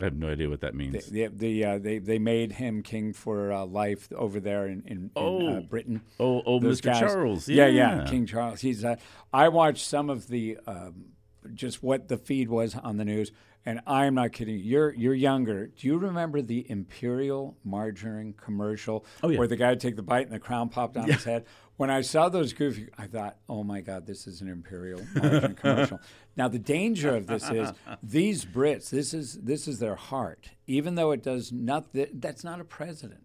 I 0.00 0.04
have 0.04 0.16
no 0.16 0.28
idea 0.28 0.48
what 0.50 0.60
that 0.62 0.74
means. 0.74 1.06
The, 1.06 1.28
the, 1.28 1.64
uh, 1.64 1.78
they, 1.78 1.98
they 1.98 2.18
made 2.18 2.52
him 2.52 2.82
king 2.82 3.12
for 3.12 3.52
uh, 3.52 3.64
life 3.64 4.08
over 4.12 4.40
there 4.40 4.66
in, 4.66 4.82
in, 4.86 4.96
in 4.96 5.10
uh, 5.16 5.20
Oh. 5.20 5.60
Britain. 5.60 6.02
oh, 6.18 6.42
oh, 6.44 6.58
those 6.58 6.80
Mr. 6.80 6.84
guys. 6.86 6.98
Charles. 7.00 7.48
Yeah, 7.48 7.66
Yeah, 7.68 7.96
yeah, 8.02 8.04
King 8.10 8.26
Charles. 8.26 8.60
He's. 8.60 8.84
Uh, 8.84 8.96
I 9.32 9.48
watched 9.48 9.86
some 9.86 10.10
of 10.10 10.26
the 10.26 10.58
um, 10.66 11.13
just 11.52 11.82
what 11.82 12.08
the 12.08 12.16
feed 12.16 12.48
was 12.48 12.74
on 12.74 12.96
the 12.96 13.04
news, 13.04 13.32
and 13.66 13.80
I'm 13.86 14.14
not 14.14 14.32
kidding. 14.32 14.58
You're 14.58 14.92
you're 14.94 15.14
younger. 15.14 15.66
Do 15.68 15.86
you 15.86 15.98
remember 15.98 16.40
the 16.42 16.68
Imperial 16.70 17.56
margarine 17.64 18.34
commercial 18.34 19.04
Oh, 19.22 19.28
yeah. 19.28 19.38
where 19.38 19.48
the 19.48 19.56
guy 19.56 19.70
would 19.70 19.80
take 19.80 19.96
the 19.96 20.02
bite 20.02 20.26
and 20.26 20.34
the 20.34 20.38
crown 20.38 20.68
popped 20.68 20.96
on 20.96 21.08
his 21.10 21.24
head? 21.24 21.44
When 21.76 21.90
I 21.90 22.02
saw 22.02 22.28
those 22.28 22.52
goofy, 22.52 22.88
I 22.96 23.06
thought, 23.08 23.36
"Oh 23.48 23.64
my 23.64 23.80
God, 23.80 24.06
this 24.06 24.26
is 24.28 24.40
an 24.40 24.48
Imperial 24.48 25.00
margarine 25.14 25.54
commercial." 25.54 26.00
Now 26.36 26.48
the 26.48 26.58
danger 26.58 27.14
of 27.14 27.28
this 27.28 27.48
is 27.48 27.70
these 28.02 28.44
Brits. 28.44 28.90
This 28.90 29.14
is 29.14 29.34
this 29.34 29.68
is 29.68 29.78
their 29.78 29.94
heart. 29.94 30.50
Even 30.66 30.96
though 30.96 31.12
it 31.12 31.22
does 31.22 31.52
not, 31.52 31.86
that's 32.12 32.42
not 32.42 32.60
a 32.60 32.64
president. 32.64 33.22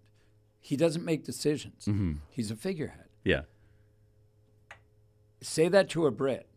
He 0.61 0.75
doesn't 0.75 1.03
make 1.03 1.23
decisions. 1.25 1.85
Mm-hmm. 1.85 2.13
He's 2.29 2.51
a 2.51 2.55
figurehead. 2.55 3.05
Yeah. 3.23 3.41
Say 5.41 5.69
that 5.69 5.89
to 5.91 6.05
a 6.05 6.11
Brit. 6.11 6.48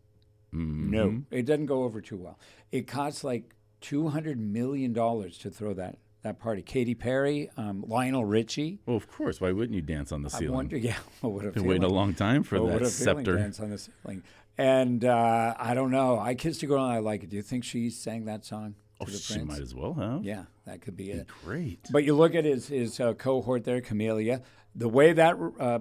Mm-hmm. 0.53 0.91
No, 0.91 1.21
it 1.31 1.45
doesn't 1.45 1.65
go 1.65 1.83
over 1.83 2.01
too 2.01 2.17
well. 2.17 2.39
It 2.71 2.87
costs 2.87 3.23
like 3.23 3.55
two 3.81 4.09
hundred 4.09 4.39
million 4.39 4.93
dollars 4.93 5.37
to 5.39 5.49
throw 5.49 5.73
that 5.73 5.97
that 6.21 6.39
party. 6.39 6.61
Katy 6.61 6.95
Perry, 6.95 7.49
um, 7.57 7.83
Lionel 7.87 8.23
Richie. 8.23 8.79
Well, 8.85 8.95
of 8.95 9.09
course. 9.11 9.41
Why 9.41 9.51
wouldn't 9.51 9.75
you 9.75 9.81
dance 9.81 10.11
on 10.11 10.21
the 10.21 10.29
I 10.33 10.39
ceiling? 10.39 10.53
wonder, 10.55 10.77
yeah, 10.89 10.95
what 11.21 11.45
a 11.45 11.51
Been 11.51 11.65
waiting 11.65 11.83
a 11.83 11.87
long 11.89 12.13
time 12.13 12.43
for 12.43 12.61
would 12.61 12.73
that 12.73 12.81
a 12.81 12.85
scepter. 12.89 13.35
dance 13.37 13.59
on 13.59 13.69
the 13.71 13.77
ceiling. 13.77 14.23
And 14.57 15.03
uh, 15.03 15.55
I 15.57 15.73
don't 15.73 15.89
know. 15.91 16.19
I 16.19 16.35
kissed 16.35 16.61
a 16.63 16.67
girl 16.67 16.83
and 16.83 16.93
I 16.93 16.99
like 16.99 17.23
it. 17.23 17.29
Do 17.31 17.35
you 17.35 17.41
think 17.41 17.63
she 17.63 17.89
sang 17.89 18.25
that 18.25 18.45
song 18.45 18.75
Oh, 19.01 19.05
the 19.05 19.11
she 19.13 19.33
prince? 19.33 19.47
might 19.49 19.61
as 19.61 19.73
well 19.75 19.95
have. 19.95 20.23
Yeah, 20.23 20.43
that 20.65 20.79
could 20.81 20.95
be 20.95 21.09
it. 21.11 21.27
Great. 21.43 21.87
But 21.91 22.03
you 22.05 22.15
look 22.15 22.35
at 22.35 22.45
his 22.45 22.67
his 22.67 22.99
uh, 22.99 23.13
cohort 23.15 23.63
there, 23.65 23.81
Camilla. 23.81 24.41
The 24.75 24.87
way 24.87 25.11
that 25.11 25.35
uh, 25.59 25.79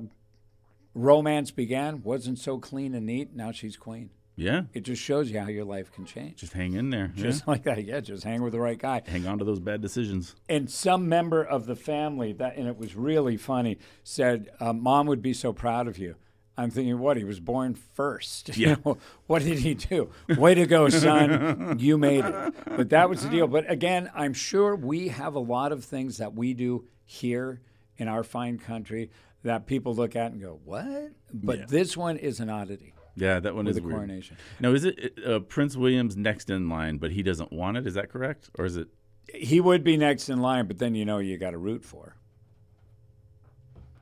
romance 0.94 1.50
began 1.50 2.02
wasn't 2.02 2.38
so 2.38 2.58
clean 2.58 2.94
and 2.94 3.06
neat. 3.06 3.34
Now 3.34 3.52
she's 3.52 3.76
queen. 3.76 4.10
Yeah. 4.34 4.62
It 4.72 4.80
just 4.80 5.02
shows 5.02 5.30
you 5.30 5.38
how 5.40 5.48
your 5.48 5.64
life 5.64 5.92
can 5.92 6.04
change. 6.06 6.36
Just 6.36 6.54
hang 6.54 6.72
in 6.74 6.90
there. 6.90 7.12
yeah. 7.14 7.22
Just 7.22 7.46
like 7.46 7.64
that, 7.64 7.84
yeah. 7.84 8.00
Just 8.00 8.24
hang 8.24 8.42
with 8.42 8.52
the 8.52 8.60
right 8.60 8.78
guy. 8.78 9.02
hang 9.06 9.26
on 9.26 9.38
to 9.38 9.44
those 9.44 9.60
bad 9.60 9.80
decisions. 9.82 10.34
And 10.48 10.70
some 10.70 11.08
member 11.08 11.42
of 11.42 11.66
the 11.66 11.76
family 11.76 12.32
that, 12.34 12.56
and 12.56 12.66
it 12.66 12.78
was 12.78 12.94
really 12.96 13.36
funny, 13.36 13.78
said, 14.04 14.48
uh, 14.60 14.72
"Mom 14.72 15.06
would 15.06 15.20
be 15.22 15.32
so 15.34 15.52
proud 15.52 15.86
of 15.86 15.98
you." 15.98 16.16
I'm 16.56 16.70
thinking, 16.70 16.98
what? 16.98 17.16
He 17.16 17.24
was 17.24 17.40
born 17.40 17.74
first. 17.74 18.56
You 18.56 18.66
Yeah. 18.68 18.76
know, 18.84 18.98
what 19.26 19.42
did 19.42 19.58
he 19.60 19.72
do? 19.74 20.10
Way 20.36 20.54
to 20.54 20.66
go, 20.66 20.88
son. 20.90 21.76
you 21.78 21.96
made 21.96 22.24
it. 22.26 22.54
But 22.66 22.90
that 22.90 23.08
was 23.08 23.22
the 23.22 23.30
deal. 23.30 23.46
But 23.46 23.70
again, 23.70 24.10
I'm 24.14 24.34
sure 24.34 24.76
we 24.76 25.08
have 25.08 25.34
a 25.34 25.38
lot 25.40 25.72
of 25.72 25.82
things 25.84 26.18
that 26.18 26.34
we 26.34 26.52
do 26.52 26.84
here 27.06 27.62
in 27.96 28.06
our 28.08 28.22
fine 28.22 28.58
country 28.58 29.10
that 29.44 29.66
people 29.66 29.94
look 29.94 30.14
at 30.14 30.32
and 30.32 30.40
go, 30.42 30.60
what? 30.64 31.12
But 31.32 31.58
Yeah. 31.60 31.64
this 31.68 31.96
one 31.96 32.16
is 32.18 32.38
an 32.38 32.50
oddity 32.50 32.92
Yeah, 33.14 33.40
that 33.40 33.54
one 33.54 33.66
with 33.66 33.76
is 33.76 33.76
the 33.76 33.82
weird. 33.86 33.96
coronation. 33.96 34.36
Now, 34.60 34.72
is 34.72 34.84
it 34.84 35.18
uh, 35.26 35.40
Prince 35.40 35.76
William's 35.76 36.16
next 36.16 36.48
in 36.48 36.68
line, 36.68 36.96
but 36.98 37.10
he 37.12 37.22
doesn't 37.22 37.52
want 37.52 37.76
it? 37.76 37.86
Is 37.86 37.94
that 37.94 38.08
correct, 38.10 38.50
or 38.58 38.64
is 38.64 38.76
it? 38.76 38.88
He 39.34 39.60
would 39.60 39.84
be 39.84 39.96
next 39.96 40.28
in 40.28 40.40
line, 40.40 40.66
but 40.66 40.78
then 40.78 40.94
you 40.94 41.04
know 41.04 41.18
you 41.18 41.36
got 41.38 41.50
to 41.52 41.58
root 41.58 41.84
for 41.84 42.16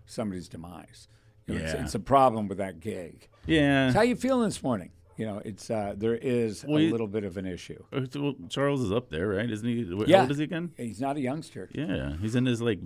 somebody's 0.07 0.49
demise. 0.49 1.09
You 1.47 1.55
know, 1.55 1.61
Yeah. 1.61 1.83
it's 1.85 1.95
a 1.95 2.01
problem 2.01 2.49
with 2.49 2.59
that 2.59 2.81
gig. 2.81 3.29
Yeah. 3.47 3.93
How 3.93 4.03
you 4.03 4.17
feeling 4.17 4.45
this 4.45 4.63
morning? 4.63 4.91
You 5.21 5.27
know, 5.27 5.43
it's 5.45 5.71
uh, 5.71 5.93
there 5.99 6.17
is 6.17 6.65
Well, 6.67 6.79
a 6.79 6.81
you- 6.81 6.91
little 6.91 7.07
bit 7.07 7.25
of 7.25 7.37
an 7.37 7.45
issue. 7.45 7.85
Uh, 7.93 8.07
Well, 8.17 8.35
Charles 8.49 8.81
is 8.81 8.91
up 8.91 9.11
there, 9.11 9.29
right? 9.29 9.51
Isn't 9.51 9.69
he? 9.69 9.85
How 9.85 10.05
Yeah. 10.07 10.23
old 10.23 10.31
is 10.31 10.39
he 10.39 10.45
again? 10.45 10.73
He's 10.79 10.99
not 10.99 11.17
a 11.19 11.21
youngster. 11.21 11.69
Yeah, 11.75 12.17
he's 12.17 12.35
in 12.35 12.47
his 12.47 12.63
like 12.63 12.79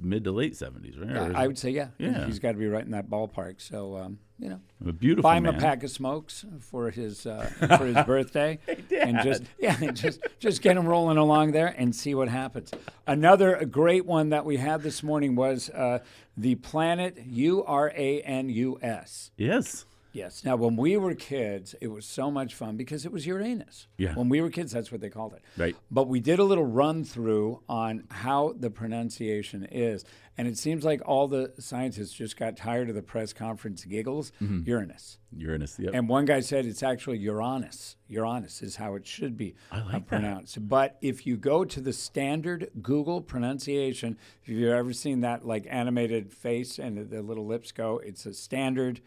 mid 0.00 0.22
to 0.22 0.30
late 0.30 0.54
seventies, 0.54 0.96
right? 0.96 1.10
Yeah, 1.10 1.32
I 1.34 1.48
would 1.48 1.58
say 1.58 1.70
yeah. 1.70 1.88
Yeah. 1.98 2.26
He's 2.26 2.38
got 2.38 2.52
to 2.52 2.58
be 2.58 2.68
right 2.68 2.84
in 2.84 2.92
that 2.92 3.10
ballpark. 3.10 3.60
So 3.60 3.96
um, 3.96 4.20
you 4.38 4.50
know, 4.50 4.60
a 4.86 4.92
beautiful 4.92 5.24
buy 5.28 5.36
him 5.38 5.42
man. 5.42 5.56
a 5.56 5.58
pack 5.58 5.82
of 5.82 5.90
smokes 5.90 6.44
for 6.60 6.90
his 6.90 7.26
uh, 7.26 7.44
for 7.76 7.86
his 7.86 8.06
birthday, 8.06 8.60
and 8.96 9.18
just 9.24 9.42
yeah, 9.58 9.76
just 9.90 10.20
just 10.38 10.62
get 10.62 10.76
him 10.76 10.86
rolling 10.86 11.16
along 11.18 11.50
there 11.50 11.74
and 11.76 11.92
see 11.92 12.14
what 12.14 12.28
happens. 12.28 12.70
Another 13.08 13.64
great 13.64 14.06
one 14.06 14.28
that 14.28 14.44
we 14.44 14.58
had 14.58 14.82
this 14.84 15.02
morning 15.02 15.34
was 15.34 15.70
uh, 15.70 15.98
the 16.36 16.54
planet 16.54 17.18
U 17.26 17.64
R 17.64 17.92
A 17.96 18.20
N 18.22 18.48
U 18.48 18.78
S. 18.80 19.32
Yes. 19.36 19.86
Yes. 20.12 20.44
Now, 20.44 20.56
when 20.56 20.76
we 20.76 20.96
were 20.96 21.14
kids, 21.14 21.74
it 21.80 21.88
was 21.88 22.04
so 22.06 22.30
much 22.30 22.54
fun 22.54 22.76
because 22.76 23.04
it 23.04 23.12
was 23.12 23.26
Uranus. 23.26 23.86
Yeah. 23.96 24.14
When 24.14 24.28
we 24.28 24.40
were 24.40 24.50
kids, 24.50 24.72
that's 24.72 24.90
what 24.90 25.00
they 25.00 25.10
called 25.10 25.34
it. 25.34 25.42
Right. 25.56 25.76
But 25.90 26.08
we 26.08 26.20
did 26.20 26.38
a 26.38 26.44
little 26.44 26.66
run 26.66 27.04
through 27.04 27.62
on 27.68 28.04
how 28.10 28.54
the 28.58 28.70
pronunciation 28.70 29.66
is. 29.70 30.04
And 30.38 30.48
it 30.48 30.56
seems 30.56 30.84
like 30.84 31.02
all 31.04 31.28
the 31.28 31.52
scientists 31.58 32.12
just 32.12 32.36
got 32.38 32.56
tired 32.56 32.88
of 32.88 32.94
the 32.94 33.02
press 33.02 33.32
conference 33.32 33.84
giggles. 33.84 34.32
Mm-hmm. 34.42 34.68
Uranus. 34.68 35.18
Uranus. 35.36 35.78
Yep. 35.78 35.92
And 35.92 36.08
one 36.08 36.24
guy 36.24 36.40
said 36.40 36.64
it's 36.64 36.82
actually 36.82 37.18
Uranus. 37.18 37.96
Uranus 38.08 38.62
is 38.62 38.76
how 38.76 38.94
it 38.94 39.06
should 39.06 39.36
be 39.36 39.54
I 39.70 39.82
like 39.82 40.06
pronounced. 40.06 40.66
But 40.66 40.96
if 41.02 41.26
you 41.26 41.36
go 41.36 41.64
to 41.64 41.80
the 41.80 41.92
standard 41.92 42.70
Google 42.80 43.20
pronunciation, 43.20 44.16
if 44.42 44.48
you've 44.48 44.72
ever 44.72 44.92
seen 44.92 45.20
that 45.20 45.46
like 45.46 45.66
animated 45.68 46.32
face 46.32 46.78
and 46.78 46.96
the, 46.96 47.04
the 47.04 47.22
little 47.22 47.46
lips 47.46 47.70
go, 47.70 47.98
it's 47.98 48.24
a 48.24 48.32
standard 48.32 49.02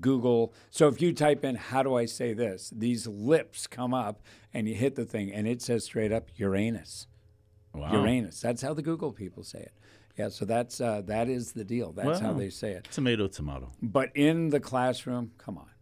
Google. 0.00 0.52
So 0.70 0.88
if 0.88 1.00
you 1.02 1.12
type 1.12 1.44
in, 1.44 1.56
how 1.56 1.82
do 1.82 1.94
I 1.94 2.04
say 2.04 2.32
this? 2.32 2.72
These 2.74 3.06
lips 3.06 3.66
come 3.66 3.92
up 3.92 4.20
and 4.54 4.68
you 4.68 4.74
hit 4.74 4.94
the 4.94 5.04
thing 5.04 5.32
and 5.32 5.48
it 5.48 5.62
says 5.62 5.84
straight 5.84 6.12
up 6.12 6.28
Uranus. 6.36 7.06
Wow. 7.74 7.92
Uranus. 7.92 8.40
That's 8.40 8.62
how 8.62 8.74
the 8.74 8.82
Google 8.82 9.12
people 9.12 9.42
say 9.42 9.60
it. 9.60 9.72
Yeah, 10.16 10.28
so 10.28 10.44
that's 10.44 10.80
uh, 10.80 11.02
that 11.06 11.28
is 11.28 11.52
the 11.52 11.64
deal. 11.64 11.92
That's 11.92 12.20
how 12.20 12.34
they 12.34 12.50
say 12.50 12.72
it. 12.72 12.88
Tomato, 12.92 13.26
tomato. 13.26 13.72
But 13.80 14.10
in 14.14 14.50
the 14.50 14.60
classroom, 14.60 15.32
come 15.38 15.58
on. 15.58 15.66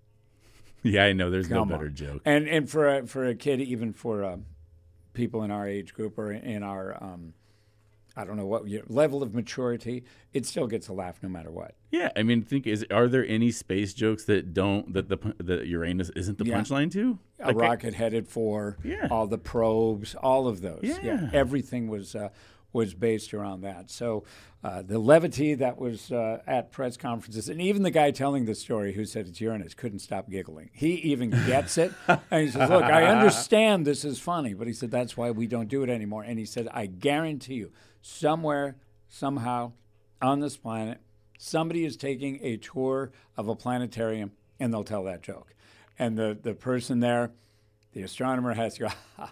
Yeah, 0.84 1.06
I 1.06 1.12
know. 1.12 1.28
There's 1.28 1.50
no 1.50 1.64
better 1.64 1.86
on. 1.86 1.94
joke. 1.94 2.22
And 2.24 2.46
and 2.46 2.70
for 2.70 2.88
a, 2.88 3.06
for 3.06 3.26
a 3.26 3.34
kid, 3.34 3.60
even 3.60 3.92
for 3.92 4.22
uh, 4.22 4.36
people 5.12 5.42
in 5.42 5.50
our 5.50 5.66
age 5.66 5.92
group 5.92 6.16
or 6.16 6.30
in 6.30 6.62
our, 6.62 6.96
um, 7.02 7.34
I 8.18 8.24
don't 8.24 8.36
know 8.36 8.46
what 8.46 8.66
your 8.66 8.82
level 8.88 9.22
of 9.22 9.32
maturity, 9.34 10.04
it 10.32 10.44
still 10.44 10.66
gets 10.66 10.88
a 10.88 10.92
laugh 10.92 11.18
no 11.22 11.28
matter 11.28 11.50
what. 11.52 11.74
Yeah, 11.92 12.10
I 12.16 12.24
mean, 12.24 12.42
think 12.42 12.66
is 12.66 12.84
are 12.90 13.06
there 13.06 13.24
any 13.26 13.50
space 13.52 13.94
jokes 13.94 14.24
that 14.24 14.52
don't 14.52 14.92
that 14.92 15.08
the 15.08 15.18
that 15.38 15.66
Uranus 15.68 16.10
isn't 16.16 16.36
the 16.38 16.44
Yeah. 16.46 16.58
punchline 16.60 16.90
to? 16.92 17.18
A 17.38 17.46
Like, 17.46 17.56
I- 17.56 17.58
rocket 17.60 17.94
headed 17.94 18.26
for 18.26 18.76
Yeah. 18.84 19.06
all 19.10 19.26
the 19.28 19.38
probes, 19.38 20.14
all 20.16 20.48
of 20.48 20.60
those. 20.60 20.80
Yeah. 20.82 21.30
everything 21.32 21.88
was 21.88 22.14
uh, 22.16 22.30
was 22.72 22.92
based 22.92 23.32
around 23.32 23.62
that. 23.62 23.88
So 23.90 24.24
uh, 24.62 24.82
the 24.82 24.98
levity 24.98 25.54
that 25.54 25.78
was 25.78 26.12
uh, 26.12 26.42
at 26.46 26.70
press 26.72 26.96
conferences, 26.98 27.48
and 27.48 27.62
even 27.62 27.82
the 27.82 27.90
guy 27.92 28.10
telling 28.10 28.44
the 28.44 28.54
story 28.54 28.92
who 28.92 29.04
said 29.06 29.26
it's 29.28 29.40
Uranus 29.40 29.72
couldn't 29.72 30.00
stop 30.00 30.28
giggling. 30.28 30.68
He 30.74 30.94
even 30.96 31.30
gets 31.30 31.78
it, 31.78 31.92
and 32.08 32.44
he 32.44 32.50
says, 32.50 32.68
"Look, 32.68 32.82
I 32.84 33.04
understand 33.16 33.86
this 33.86 34.04
is 34.04 34.18
funny, 34.18 34.52
but 34.54 34.66
he 34.66 34.72
said 34.74 34.90
that's 34.90 35.16
why 35.16 35.30
we 35.30 35.46
don't 35.46 35.68
do 35.68 35.82
it 35.84 35.88
anymore." 35.88 36.24
And 36.24 36.38
he 36.38 36.44
said, 36.44 36.68
"I 36.72 36.86
guarantee 36.86 37.54
you, 37.54 37.70
somewhere, 38.02 38.76
somehow, 39.08 39.72
on 40.22 40.40
this 40.40 40.56
planet." 40.56 41.00
Somebody 41.40 41.84
is 41.84 41.96
taking 41.96 42.40
a 42.42 42.56
tour 42.56 43.12
of 43.36 43.46
a 43.46 43.54
planetarium 43.54 44.32
and 44.58 44.72
they'll 44.74 44.82
tell 44.82 45.04
that 45.04 45.22
joke. 45.22 45.54
And 45.96 46.18
the, 46.18 46.36
the 46.40 46.52
person 46.52 46.98
there, 46.98 47.30
the 47.92 48.02
astronomer 48.02 48.54
has 48.54 48.74
to 48.74 48.80
go, 48.80 48.88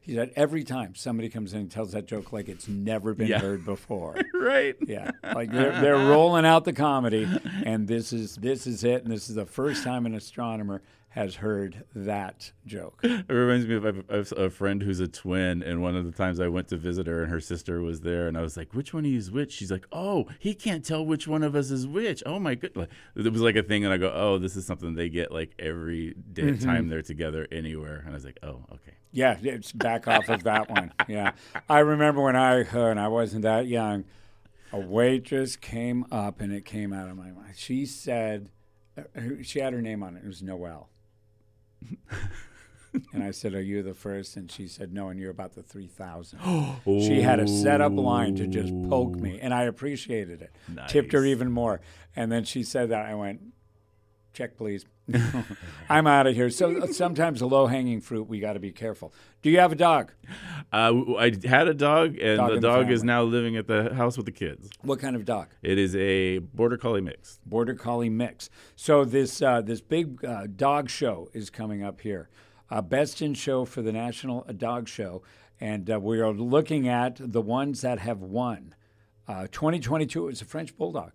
he 0.00 0.14
said, 0.14 0.32
every 0.36 0.64
time 0.64 0.94
somebody 0.94 1.28
comes 1.28 1.52
in 1.52 1.60
and 1.60 1.70
tells 1.70 1.92
that 1.92 2.06
joke 2.06 2.32
like 2.32 2.48
it's 2.48 2.66
never 2.66 3.12
been 3.12 3.26
Yeah. 3.28 3.40
heard 3.40 3.64
before. 3.66 4.16
right. 4.34 4.74
Yeah, 4.86 5.10
like 5.34 5.52
they're, 5.52 5.78
they're 5.82 6.08
rolling 6.08 6.46
out 6.46 6.64
the 6.64 6.72
comedy, 6.72 7.28
and 7.64 7.86
this 7.86 8.12
is 8.14 8.36
this 8.36 8.66
is 8.66 8.84
it, 8.84 9.02
and 9.02 9.12
this 9.12 9.28
is 9.28 9.34
the 9.34 9.44
first 9.46 9.84
time 9.84 10.06
an 10.06 10.14
astronomer 10.14 10.80
has 11.14 11.36
heard 11.36 11.84
that 11.94 12.52
joke. 12.66 13.00
It 13.04 13.28
reminds 13.32 13.66
me 13.66 13.74
of, 13.76 14.32
a 14.32 14.48
friend 14.50 14.82
who's 14.82 14.98
a 15.00 15.06
twin, 15.08 15.62
and 15.62 15.82
one 15.82 15.94
of 15.94 16.04
the 16.06 16.12
times 16.12 16.40
I 16.40 16.48
went 16.48 16.68
to 16.68 16.76
visit 16.76 17.06
her, 17.06 17.22
and 17.22 17.30
her 17.30 17.40
sister 17.40 17.80
was 17.82 18.00
there, 18.00 18.28
and 18.28 18.36
I 18.36 18.40
was 18.40 18.56
like, 18.56 18.72
"Which 18.74 18.94
one 18.94 19.04
of 19.04 19.10
you 19.10 19.18
is 19.18 19.30
which?" 19.30 19.52
She's 19.52 19.70
like, 19.70 19.86
"Oh, 19.92 20.26
he 20.38 20.54
can't 20.54 20.84
tell 20.84 21.04
which 21.04 21.28
one 21.28 21.42
of 21.42 21.54
us 21.54 21.70
is 21.70 21.86
which." 21.86 22.22
Oh 22.24 22.38
my 22.38 22.54
god! 22.54 22.70
Like, 22.74 22.88
it 23.14 23.30
was 23.32 23.42
like 23.42 23.56
a 23.56 23.62
thing, 23.62 23.84
and 23.84 23.92
I 23.92 23.98
go, 23.98 24.10
"Oh, 24.14 24.38
this 24.38 24.56
is 24.56 24.64
something 24.66 24.94
they 24.94 25.08
get 25.10 25.30
like 25.32 25.52
every 25.58 26.14
day, 26.32 26.42
Mm-hmm. 26.42 26.64
time 26.64 26.88
they're 26.88 27.02
together 27.02 27.46
anywhere." 27.52 27.98
And 28.00 28.10
I 28.10 28.14
was 28.14 28.24
like, 28.24 28.38
"Oh, 28.42 28.64
okay." 28.72 28.94
Yeah, 29.12 29.36
it's 29.42 29.72
back 29.72 30.08
off 30.08 30.30
of 30.30 30.42
that 30.44 30.70
one. 30.70 30.92
Yeah, 31.08 31.32
I 31.68 31.80
remember 31.80 32.22
when 32.22 32.36
I 32.36 32.60
and 32.62 32.98
I 32.98 33.08
wasn't 33.08 33.42
that 33.42 33.66
young. 33.66 34.04
A 34.72 34.80
waitress 34.80 35.56
came 35.56 36.06
up, 36.10 36.40
and 36.40 36.50
it 36.50 36.64
came 36.64 36.94
out 36.94 37.10
of 37.10 37.16
my 37.18 37.30
mind. 37.30 37.52
She 37.56 37.84
said, 37.84 38.48
uh, 38.96 39.02
she 39.42 39.58
had 39.60 39.74
her 39.74 39.82
name 39.82 40.02
on 40.02 40.16
it. 40.16 40.24
It 40.24 40.26
was 40.26 40.42
Noelle. 40.42 40.88
and 43.12 43.22
I 43.22 43.30
said, 43.30 43.54
"Are 43.54 43.60
you 43.62 43.82
the 43.82 43.94
first? 43.94 44.36
And 44.36 44.50
she 44.50 44.66
said, 44.68 44.92
"No." 44.92 45.08
And 45.08 45.18
you're 45.18 45.30
about 45.30 45.54
the 45.54 45.62
three 45.62 45.86
thousand. 45.88 46.40
Oh. 46.84 47.00
She 47.00 47.20
had 47.22 47.40
a 47.40 47.46
setup 47.48 47.92
line 47.92 48.34
to 48.36 48.46
just 48.46 48.72
poke 48.88 49.14
me, 49.16 49.38
and 49.40 49.54
I 49.54 49.64
appreciated 49.64 50.42
it. 50.42 50.54
Tipped 50.88 51.12
her 51.12 51.24
even 51.24 51.50
more. 51.50 51.80
And 52.16 52.30
then 52.30 52.44
she 52.44 52.62
said 52.62 52.90
that 52.90 53.06
I 53.06 53.14
went, 53.14 53.40
check 54.32 54.56
please. 54.56 54.84
I'm 55.88 56.06
out 56.06 56.26
of 56.26 56.34
here. 56.34 56.50
So 56.50 56.82
uh, 56.82 56.86
sometimes 56.88 57.40
the 57.40 57.46
low 57.46 57.66
hanging 57.66 58.00
fruit, 58.00 58.28
we 58.28 58.40
got 58.40 58.54
to 58.54 58.60
be 58.60 58.72
careful. 58.72 59.12
Do 59.42 59.50
you 59.50 59.58
have 59.58 59.72
a 59.72 59.76
dog? 59.76 60.12
Uh, 60.72 61.14
I 61.18 61.32
had 61.44 61.68
a 61.68 61.74
dog, 61.74 62.16
and 62.18 62.38
Dog 62.38 62.48
the 62.48 62.54
in 62.54 62.60
the 62.60 62.68
dog 62.68 62.90
is 62.90 63.04
now 63.04 63.22
living 63.22 63.56
at 63.56 63.66
the 63.66 63.94
house 63.94 64.16
with 64.16 64.26
the 64.26 64.32
kids. 64.32 64.70
What 64.82 65.00
kind 65.00 65.16
of 65.16 65.24
dog? 65.24 65.48
It 65.62 65.78
is 65.78 65.94
a 65.96 66.38
border 66.38 66.76
collie 66.76 67.00
mix. 67.00 67.40
Border 67.44 67.74
Collie 67.74 68.10
mix. 68.10 68.48
So 68.76 69.04
this 69.04 69.42
uh, 69.42 69.60
this 69.60 69.80
big 69.80 70.24
uh, 70.24 70.46
dog 70.54 70.88
show 70.88 71.28
is 71.32 71.50
coming 71.50 71.82
up 71.82 72.00
here. 72.00 72.28
Uh, 72.70 72.80
Best 72.80 73.20
in 73.20 73.34
Show 73.34 73.66
for 73.66 73.82
the 73.82 73.92
National 73.92 74.42
Dog 74.56 74.88
Show, 74.88 75.22
and 75.60 75.90
uh, 75.90 76.00
we 76.00 76.20
are 76.20 76.32
looking 76.32 76.88
at 76.88 77.16
the 77.18 77.42
ones 77.42 77.82
that 77.82 77.98
have 77.98 78.20
won. 78.20 78.74
Uh, 79.28 79.46
2022 79.52 80.24
it 80.24 80.26
was 80.26 80.42
a 80.42 80.44
French 80.44 80.76
Bulldog, 80.76 81.12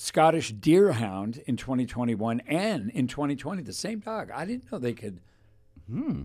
Scottish 0.00 0.54
Deerhound 0.54 1.42
in 1.42 1.56
2021, 1.56 2.38
and 2.46 2.88
in 2.90 3.08
2020 3.08 3.62
the 3.64 3.72
same 3.72 3.98
dog. 3.98 4.30
I 4.32 4.44
didn't 4.44 4.70
know 4.70 4.78
they 4.78 4.92
could. 4.92 5.20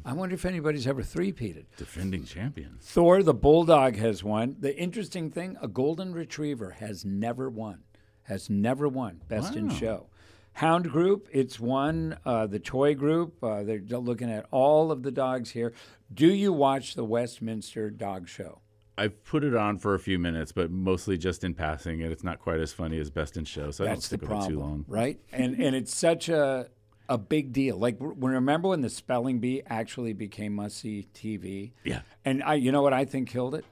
I 0.06 0.13
wonder 0.13 0.36
if 0.36 0.46
anybody's 0.46 0.86
ever 0.86 1.01
three-peated. 1.01 1.65
Defending 1.75 2.24
champion. 2.25 2.77
Thor 2.80 3.24
the 3.24 3.34
Bulldog 3.34 3.96
has 3.96 4.24
won. 4.24 4.58
The 4.60 4.77
interesting 4.77 5.32
thing, 5.32 5.58
a 5.60 5.68
Golden 5.68 6.13
Retriever 6.13 6.72
has 6.72 7.03
never 7.03 7.50
won. 7.50 7.80
Has 8.24 8.48
never 8.48 8.88
won 8.88 9.22
Best 9.27 9.56
in 9.56 9.70
Show. 9.70 10.06
Hound 10.53 10.92
Group, 10.92 11.27
it's 11.32 11.60
won. 11.60 12.15
Uh, 12.24 12.46
the 12.46 12.60
Toy 12.60 12.94
Group, 12.94 13.44
uh, 13.44 13.63
they're 13.63 13.80
looking 13.80 14.30
at 14.30 14.46
all 14.51 14.92
of 14.92 15.01
the 15.01 15.12
dogs 15.12 15.50
here. 15.50 15.74
Do 16.13 16.27
you 16.27 16.53
watch 16.53 16.94
the 16.94 17.03
Westminster 17.06 17.89
Dog 17.89 18.27
Show? 18.27 18.60
I've 18.97 19.23
put 19.23 19.43
it 19.43 19.55
on 19.55 19.79
for 19.79 19.95
a 19.95 20.00
few 20.00 20.19
minutes, 20.19 20.51
but 20.51 20.69
mostly 20.69 21.17
just 21.17 21.43
in 21.43 21.55
passing, 21.55 22.01
and 22.03 22.12
it's 22.12 22.23
not 22.23 22.39
quite 22.39 22.59
as 22.59 22.71
funny 22.73 23.00
as 23.00 23.09
Best 23.09 23.38
in 23.38 23.45
Show, 23.45 23.71
so 23.71 23.83
I 23.83 23.88
don't 23.88 23.95
That's 23.95 24.09
the 24.09 24.17
stick 24.17 24.21
with 24.21 24.29
it 24.29 24.33
problem, 24.33 24.51
too 24.51 24.59
long. 24.59 24.85
right? 24.88 25.19
And 25.31 25.59
and 25.59 25.75
it's 25.75 25.95
such 25.95 26.29
a 26.29 26.69
a 27.09 27.17
big 27.17 27.51
deal. 27.51 27.77
Like 27.77 27.97
remember 28.00 28.69
when 28.69 28.81
the 28.81 28.89
spelling 28.89 29.39
bee 29.39 29.62
actually 29.67 30.13
became 30.13 30.53
must 30.53 30.77
see 30.77 31.07
TV? 31.13 31.71
Yeah. 31.83 32.01
And 32.23 32.43
I, 32.43 32.55
you 32.55 32.71
know 32.71 32.81
what 32.81 32.93
I 32.93 33.05
think 33.05 33.29
killed 33.29 33.55
it? 33.55 33.65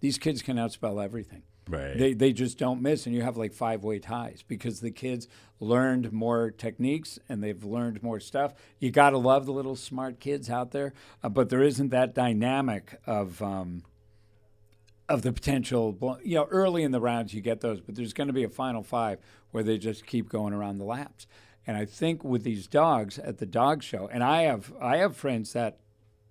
These 0.00 0.18
kids 0.18 0.42
can 0.42 0.56
outspell 0.56 1.02
everything. 1.02 1.42
Right. 1.68 1.96
They, 1.96 2.14
they 2.14 2.32
just 2.32 2.58
don't 2.58 2.82
miss, 2.82 3.06
and 3.06 3.14
you 3.14 3.22
have 3.22 3.36
like 3.36 3.52
five 3.52 3.84
way 3.84 4.00
ties 4.00 4.42
because 4.46 4.80
the 4.80 4.90
kids 4.90 5.28
learned 5.60 6.12
more 6.12 6.50
techniques 6.50 7.20
and 7.28 7.42
they've 7.42 7.62
learned 7.62 8.02
more 8.02 8.18
stuff. 8.18 8.54
You 8.80 8.90
got 8.90 9.10
to 9.10 9.18
love 9.18 9.46
the 9.46 9.52
little 9.52 9.76
smart 9.76 10.18
kids 10.18 10.50
out 10.50 10.72
there, 10.72 10.92
uh, 11.22 11.28
but 11.28 11.50
there 11.50 11.62
isn't 11.62 11.90
that 11.90 12.14
dynamic 12.14 12.98
of 13.06 13.40
um, 13.42 13.84
of 15.12 15.22
the 15.22 15.32
potential. 15.32 16.18
You 16.24 16.36
know, 16.36 16.48
early 16.50 16.82
in 16.82 16.90
the 16.90 17.00
rounds 17.00 17.34
you 17.34 17.40
get 17.40 17.60
those, 17.60 17.80
but 17.80 17.94
there's 17.94 18.14
going 18.14 18.28
to 18.28 18.32
be 18.32 18.44
a 18.44 18.48
final 18.48 18.82
five 18.82 19.18
where 19.50 19.62
they 19.62 19.78
just 19.78 20.06
keep 20.06 20.28
going 20.28 20.54
around 20.54 20.78
the 20.78 20.84
laps. 20.84 21.26
And 21.66 21.76
I 21.76 21.84
think 21.84 22.24
with 22.24 22.42
these 22.42 22.66
dogs 22.66 23.18
at 23.18 23.38
the 23.38 23.46
dog 23.46 23.82
show, 23.82 24.08
and 24.12 24.24
I 24.24 24.42
have 24.42 24.72
I 24.80 24.96
have 24.96 25.16
friends 25.16 25.52
that 25.52 25.78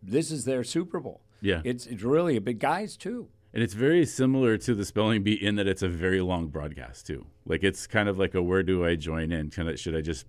this 0.01 0.31
is 0.31 0.45
their 0.45 0.63
Super 0.63 0.99
Bowl. 0.99 1.21
Yeah. 1.41 1.61
It's 1.63 1.85
it's 1.85 2.03
really 2.03 2.35
a 2.35 2.41
big 2.41 2.59
guys 2.59 2.97
too. 2.97 3.29
And 3.53 3.61
it's 3.61 3.73
very 3.73 4.05
similar 4.05 4.57
to 4.57 4.73
the 4.73 4.85
spelling 4.85 5.23
bee 5.23 5.33
in 5.33 5.55
that 5.55 5.67
it's 5.67 5.83
a 5.83 5.89
very 5.89 6.21
long 6.21 6.47
broadcast 6.47 7.05
too. 7.05 7.27
Like 7.45 7.63
it's 7.63 7.85
kind 7.85 8.09
of 8.09 8.17
like 8.17 8.33
a 8.33 8.41
where 8.41 8.63
do 8.63 8.85
I 8.85 8.95
join 8.95 9.31
in? 9.31 9.51
Kind 9.51 9.69
of 9.69 9.79
should 9.79 9.95
I 9.95 10.01
just 10.01 10.25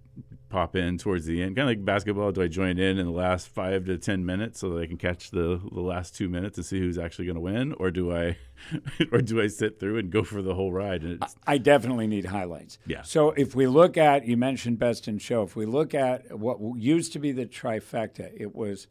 pop 0.53 0.77
in 0.77 0.99
towards 0.99 1.25
the 1.25 1.43
end? 1.43 1.57
Kind 1.57 1.69
of 1.69 1.77
like 1.77 1.85
basketball. 1.85 2.31
Do 2.31 2.43
I 2.43 2.47
join 2.47 2.79
in 2.79 2.99
in 2.99 3.07
the 3.07 3.13
last 3.13 3.49
five 3.49 3.87
to 3.87 3.97
ten 3.97 4.25
minutes 4.25 4.61
so 4.61 4.71
that 4.71 4.83
I 4.83 4.87
can 4.87 4.99
catch 4.99 5.31
the 5.31 5.61
the 5.73 5.81
last 5.81 6.15
two 6.15 6.29
minutes 6.29 6.59
and 6.59 6.67
see 6.67 6.79
who's 6.79 6.99
actually 6.99 7.25
going 7.25 7.37
to 7.37 7.41
win, 7.41 7.73
or 7.79 7.91
do 7.91 8.15
I, 8.15 8.37
or 9.13 9.23
do 9.23 9.41
I 9.41 9.47
sit 9.47 9.81
through 9.81 9.99
and 9.99 10.11
go 10.11 10.23
for 10.23 10.43
the 10.43 10.55
whole 10.55 10.71
ride? 10.71 11.03
And 11.03 11.23
it's, 11.23 11.35
I 11.47 11.59
definitely 11.59 12.07
need 12.07 12.27
highlights. 12.27 12.79
Yeah. 12.87 13.03
So 13.03 13.31
if 13.31 13.55
we 13.55 13.67
look 13.67 13.97
at, 13.97 14.27
you 14.27 14.37
mentioned 14.37 14.79
Best 14.79 15.09
in 15.09 15.19
Show. 15.19 15.43
If 15.43 15.57
we 15.57 15.65
look 15.65 15.95
at 15.95 16.39
what 16.39 16.59
used 16.77 17.15
to 17.15 17.19
be 17.19 17.33
the 17.33 17.47
trifecta, 17.47 18.31
it 18.37 18.55
was 18.55 18.87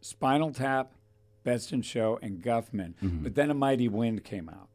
Spinal 0.00 0.52
Tap, 0.52 0.92
Best 1.44 1.72
in 1.72 1.82
Show, 1.82 2.18
and 2.20 2.42
Guffman. 2.42 2.94
Mm-hmm. 3.02 3.22
But 3.22 3.36
then 3.36 3.50
A 3.50 3.54
Mighty 3.54 3.88
Wind 3.88 4.24
came 4.24 4.48
out. 4.48 4.68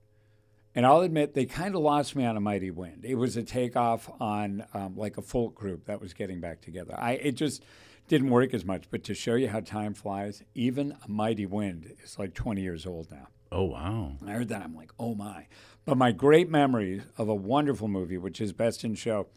And 0.73 0.85
I'll 0.85 1.01
admit, 1.01 1.33
they 1.33 1.45
kind 1.45 1.75
of 1.75 1.81
lost 1.81 2.15
me 2.15 2.23
on 2.25 2.37
A 2.37 2.39
Mighty 2.39 2.71
Wind. 2.71 3.03
It 3.03 3.15
was 3.15 3.35
a 3.35 3.43
takeoff 3.43 4.09
on 4.21 4.65
um, 4.73 4.95
like 4.95 5.17
a 5.17 5.21
folk 5.21 5.53
group 5.55 5.85
that 5.85 5.99
was 5.99 6.13
getting 6.13 6.39
back 6.39 6.61
together. 6.61 6.95
I 6.97 7.13
It 7.13 7.33
just 7.33 7.61
didn't 8.07 8.29
work 8.29 8.53
as 8.53 8.65
much. 8.65 8.89
But 8.89 9.03
to 9.05 9.13
show 9.13 9.35
you 9.35 9.49
how 9.49 9.59
time 9.59 9.93
flies, 9.93 10.43
even 10.55 10.97
A 11.05 11.09
Mighty 11.09 11.45
Wind 11.45 11.93
is 12.03 12.17
like 12.17 12.33
20 12.33 12.61
years 12.61 12.85
old 12.85 13.11
now. 13.11 13.27
oh 13.51 13.65
wow, 13.65 14.13
I 14.25 14.31
heard 14.31 14.49
that. 14.49 14.63
I'm 14.63 14.75
like, 14.75 14.91
oh 14.97 15.13
my. 15.15 15.47
But 15.83 15.97
my 15.97 16.11
great 16.11 16.49
memory 16.49 17.01
of 17.17 17.27
a 17.27 17.35
wonderful 17.35 17.87
movie, 17.87 18.17
which 18.17 18.39
is 18.39 18.53
Best 18.53 18.83
in 18.83 18.95
Show, 18.95 19.27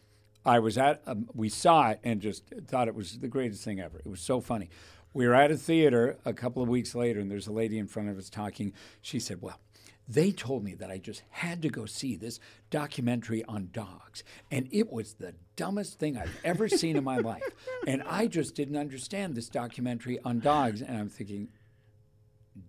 I 0.45 0.59
was 0.59 0.77
at, 0.77 1.01
um, 1.07 1.27
we 1.33 1.49
saw 1.49 1.89
it 1.89 1.99
and 2.03 2.21
just 2.21 2.43
thought 2.67 2.87
it 2.87 2.95
was 2.95 3.17
the 3.17 3.27
greatest 3.27 3.63
thing 3.63 3.79
ever. 3.79 3.97
It 3.97 4.07
was 4.07 4.21
so 4.21 4.39
funny. 4.39 4.69
We 5.11 5.27
were 5.27 5.33
at 5.33 5.49
a 5.51 5.57
theater 5.57 6.17
a 6.23 6.33
couple 6.33 6.61
of 6.61 6.69
weeks 6.69 6.93
later, 6.93 7.19
and 7.19 7.31
there's 7.31 7.47
a 7.47 7.53
lady 7.53 7.77
in 7.79 7.87
front 7.87 8.09
of 8.09 8.17
us 8.17 8.29
talking. 8.29 8.73
She 9.01 9.19
said, 9.19 9.41
Well, 9.41 9.59
they 10.07 10.31
told 10.31 10.63
me 10.63 10.75
that 10.75 10.91
I 10.91 10.97
just 10.97 11.23
had 11.29 11.61
to 11.63 11.69
go 11.69 11.85
see 11.85 12.15
this 12.15 12.39
documentary 12.69 13.43
on 13.45 13.69
dogs. 13.71 14.23
And 14.51 14.67
it 14.71 14.91
was 14.91 15.15
the 15.15 15.33
dumbest 15.55 15.99
thing 15.99 16.17
I've 16.17 16.37
ever 16.43 16.67
seen 16.67 16.95
in 16.95 17.03
my 17.03 17.17
life. 17.19 17.43
And 17.87 18.03
I 18.07 18.27
just 18.27 18.55
didn't 18.55 18.77
understand 18.77 19.35
this 19.35 19.49
documentary 19.49 20.19
on 20.23 20.39
dogs. 20.39 20.81
And 20.81 20.97
I'm 20.97 21.09
thinking, 21.09 21.49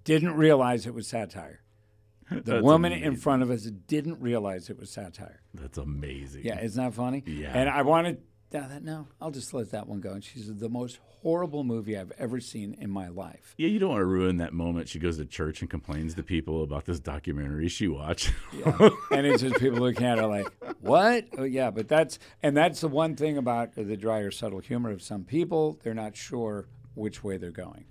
didn't 0.04 0.34
realize 0.34 0.86
it 0.86 0.94
was 0.94 1.06
satire 1.06 1.60
The 2.30 2.40
That's 2.40 2.62
woman 2.62 2.92
in 2.92 3.16
front 3.16 3.42
of 3.42 3.50
us 3.50 3.62
didn't 3.62 4.20
realize 4.20 4.68
it 4.70 4.78
was 4.78 4.90
satire. 4.90 5.40
That's 5.54 5.78
amazing. 5.78 6.44
Yeah, 6.44 6.60
isn't 6.60 6.82
that 6.82 6.94
funny? 6.94 7.22
Yeah. 7.26 7.52
And 7.54 7.68
I 7.68 7.82
wanted 7.82 8.22
yeah, 8.56 8.68
that. 8.68 8.82
No, 8.82 9.06
I'll 9.20 9.30
just 9.30 9.52
let 9.52 9.70
that 9.72 9.86
one 9.86 10.00
go. 10.00 10.12
And 10.12 10.24
she's 10.24 10.54
the 10.54 10.68
most 10.68 10.98
horrible 11.22 11.62
movie 11.62 11.96
I've 11.96 12.12
ever 12.18 12.40
seen 12.40 12.74
in 12.80 12.90
my 12.90 13.08
life. 13.08 13.54
Yeah, 13.58 13.68
you 13.68 13.78
don't 13.78 13.90
want 13.90 14.00
to 14.00 14.06
ruin 14.06 14.38
that 14.38 14.54
moment. 14.54 14.88
She 14.88 14.98
goes 14.98 15.18
to 15.18 15.26
church 15.26 15.60
and 15.60 15.68
complains 15.68 16.14
to 16.14 16.22
people 16.22 16.62
about 16.62 16.86
this 16.86 16.98
documentary 16.98 17.68
she 17.68 17.88
watched. 17.88 18.32
Yeah. 18.52 18.88
and 19.10 19.26
it's 19.26 19.42
just 19.42 19.56
people 19.56 19.80
looking 19.80 20.06
at 20.06 20.18
her 20.18 20.26
like, 20.26 20.50
what? 20.80 21.26
Oh, 21.36 21.44
yeah, 21.44 21.70
but 21.70 21.88
that's, 21.88 22.18
and 22.42 22.56
that's 22.56 22.80
the 22.80 22.88
one 22.88 23.14
thing 23.14 23.36
about 23.36 23.74
the 23.74 23.96
drier, 23.96 24.30
subtle 24.30 24.60
humor 24.60 24.90
of 24.90 25.02
some 25.02 25.24
people. 25.24 25.78
They're 25.82 25.94
not 25.94 26.16
sure 26.16 26.66
which 26.94 27.22
way 27.22 27.36
they're 27.36 27.50
going. 27.50 27.84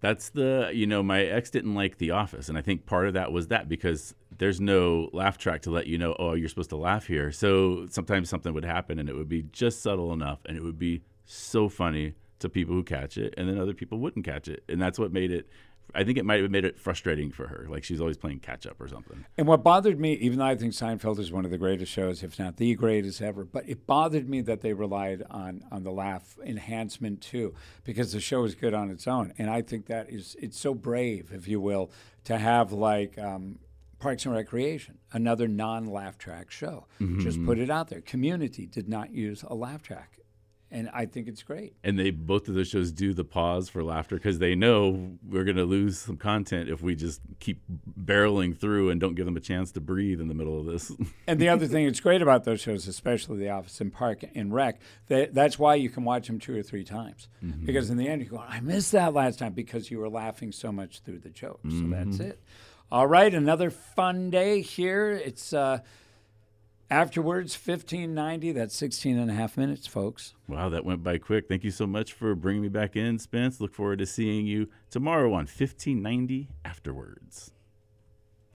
That's 0.00 0.30
the, 0.30 0.70
you 0.72 0.86
know, 0.86 1.02
my 1.02 1.22
ex 1.22 1.50
didn't 1.50 1.74
like 1.74 1.98
The 1.98 2.12
Office. 2.12 2.48
And 2.48 2.56
I 2.56 2.62
think 2.62 2.86
part 2.86 3.08
of 3.08 3.14
that 3.14 3.32
was 3.32 3.48
that 3.48 3.68
because 3.68 4.14
there's 4.38 4.60
no 4.60 5.08
laugh 5.12 5.38
track 5.38 5.62
to 5.62 5.70
let 5.70 5.86
you 5.86 5.98
know, 5.98 6.14
oh, 6.18 6.34
you're 6.34 6.48
supposed 6.48 6.70
to 6.70 6.76
laugh 6.76 7.06
here. 7.06 7.32
So 7.32 7.86
sometimes 7.90 8.28
something 8.28 8.52
would 8.54 8.64
happen 8.64 8.98
and 8.98 9.08
it 9.08 9.14
would 9.14 9.28
be 9.28 9.42
just 9.52 9.82
subtle 9.82 10.12
enough 10.12 10.40
and 10.46 10.56
it 10.56 10.62
would 10.62 10.78
be 10.78 11.02
so 11.24 11.68
funny 11.68 12.14
to 12.38 12.48
people 12.48 12.74
who 12.74 12.82
catch 12.82 13.16
it. 13.16 13.34
And 13.36 13.48
then 13.48 13.58
other 13.58 13.74
people 13.74 13.98
wouldn't 13.98 14.24
catch 14.24 14.48
it. 14.48 14.64
And 14.68 14.80
that's 14.80 14.98
what 14.98 15.12
made 15.12 15.30
it, 15.30 15.48
I 15.94 16.04
think 16.04 16.18
it 16.18 16.24
might 16.24 16.40
have 16.40 16.50
made 16.50 16.64
it 16.64 16.78
frustrating 16.78 17.30
for 17.30 17.46
her. 17.46 17.66
Like 17.68 17.84
she's 17.84 18.00
always 18.00 18.16
playing 18.16 18.40
catch 18.40 18.66
up 18.66 18.80
or 18.80 18.88
something. 18.88 19.24
And 19.36 19.46
what 19.46 19.62
bothered 19.62 20.00
me, 20.00 20.14
even 20.14 20.38
though 20.38 20.46
I 20.46 20.56
think 20.56 20.72
Seinfeld 20.72 21.18
is 21.18 21.30
one 21.30 21.44
of 21.44 21.50
the 21.50 21.58
greatest 21.58 21.92
shows, 21.92 22.22
if 22.22 22.38
not 22.38 22.56
the 22.56 22.74
greatest 22.74 23.22
ever, 23.22 23.44
but 23.44 23.68
it 23.68 23.86
bothered 23.86 24.28
me 24.28 24.40
that 24.42 24.60
they 24.60 24.72
relied 24.72 25.22
on 25.30 25.62
on 25.70 25.82
the 25.84 25.92
laugh 25.92 26.38
enhancement 26.44 27.20
too, 27.20 27.54
because 27.84 28.12
the 28.12 28.20
show 28.20 28.44
is 28.44 28.54
good 28.54 28.74
on 28.74 28.90
its 28.90 29.06
own. 29.06 29.32
And 29.38 29.50
I 29.50 29.62
think 29.62 29.86
that 29.86 30.10
is 30.10 30.36
it's 30.40 30.58
so 30.58 30.74
brave, 30.74 31.30
if 31.32 31.46
you 31.46 31.60
will, 31.60 31.90
to 32.24 32.38
have 32.38 32.72
like 32.72 33.18
um, 33.18 33.58
Parks 34.02 34.26
and 34.26 34.34
Recreation, 34.34 34.98
another 35.12 35.46
non-laugh 35.46 36.18
track 36.18 36.50
show. 36.50 36.86
Mm-hmm, 37.00 37.20
just 37.20 37.36
mm-hmm. 37.36 37.46
put 37.46 37.60
it 37.60 37.70
out 37.70 37.88
there. 37.88 38.00
Community 38.00 38.66
did 38.66 38.88
not 38.88 39.12
use 39.12 39.44
a 39.46 39.54
laugh 39.54 39.80
track, 39.80 40.18
and 40.72 40.90
I 40.92 41.06
think 41.06 41.28
it's 41.28 41.44
great. 41.44 41.76
And 41.84 41.96
they 41.96 42.10
both 42.10 42.48
of 42.48 42.54
those 42.54 42.66
shows 42.66 42.90
do 42.90 43.14
the 43.14 43.22
pause 43.22 43.68
for 43.68 43.84
laughter 43.84 44.16
because 44.16 44.40
they 44.40 44.56
know 44.56 45.18
we're 45.24 45.44
going 45.44 45.56
to 45.56 45.64
lose 45.64 46.00
some 46.00 46.16
content 46.16 46.68
if 46.68 46.82
we 46.82 46.96
just 46.96 47.20
keep 47.38 47.62
barreling 47.96 48.58
through 48.58 48.90
and 48.90 49.00
don't 49.00 49.14
give 49.14 49.24
them 49.24 49.36
a 49.36 49.40
chance 49.40 49.70
to 49.70 49.80
breathe 49.80 50.20
in 50.20 50.26
the 50.26 50.34
middle 50.34 50.58
of 50.58 50.66
this. 50.66 50.90
And 51.28 51.38
the 51.38 51.48
other 51.48 51.68
thing 51.68 51.86
that's 51.86 52.00
great 52.00 52.20
about 52.20 52.42
those 52.42 52.60
shows, 52.60 52.88
especially 52.88 53.38
The 53.38 53.50
Office 53.50 53.80
and 53.80 53.92
Park 53.92 54.24
and 54.34 54.52
Rec, 54.52 54.80
that, 55.06 55.32
that's 55.32 55.58
why 55.60 55.76
you 55.76 55.88
can 55.88 56.04
watch 56.04 56.26
them 56.26 56.40
two 56.40 56.58
or 56.58 56.62
three 56.62 56.82
times. 56.82 57.28
Mm-hmm. 57.42 57.64
Because 57.64 57.88
in 57.88 57.96
the 57.96 58.08
end, 58.08 58.20
you 58.22 58.28
go, 58.28 58.38
I 58.38 58.58
missed 58.58 58.90
that 58.92 59.14
last 59.14 59.38
time 59.38 59.52
because 59.52 59.92
you 59.92 60.00
were 60.00 60.08
laughing 60.08 60.50
so 60.50 60.72
much 60.72 61.00
through 61.00 61.20
the 61.20 61.30
jokes. 61.30 61.70
So 61.70 61.86
that's 61.86 62.18
it. 62.18 62.42
All 62.92 63.06
right, 63.06 63.32
another 63.32 63.70
fun 63.70 64.28
day 64.28 64.60
here. 64.60 65.12
It's 65.12 65.54
uh, 65.54 65.78
afterwards, 66.90 67.54
1590. 67.54 68.52
That's 68.52 68.76
16 68.76 69.18
and 69.18 69.30
a 69.30 69.32
half 69.32 69.56
minutes, 69.56 69.86
folks. 69.86 70.34
wow, 70.46 70.68
that 70.68 70.84
went 70.84 71.02
by 71.02 71.16
quick. 71.16 71.48
Thank 71.48 71.64
you 71.64 71.70
so 71.70 71.86
much 71.86 72.12
for 72.12 72.34
bringing 72.34 72.60
me 72.60 72.68
back 72.68 72.94
in, 72.94 73.18
Spence. 73.18 73.62
Look 73.62 73.72
forward 73.72 74.00
to 74.00 74.04
seeing 74.04 74.46
you 74.46 74.68
tomorrow 74.90 75.28
on 75.28 75.46
1590 75.46 76.50
afterwards. 76.66 77.52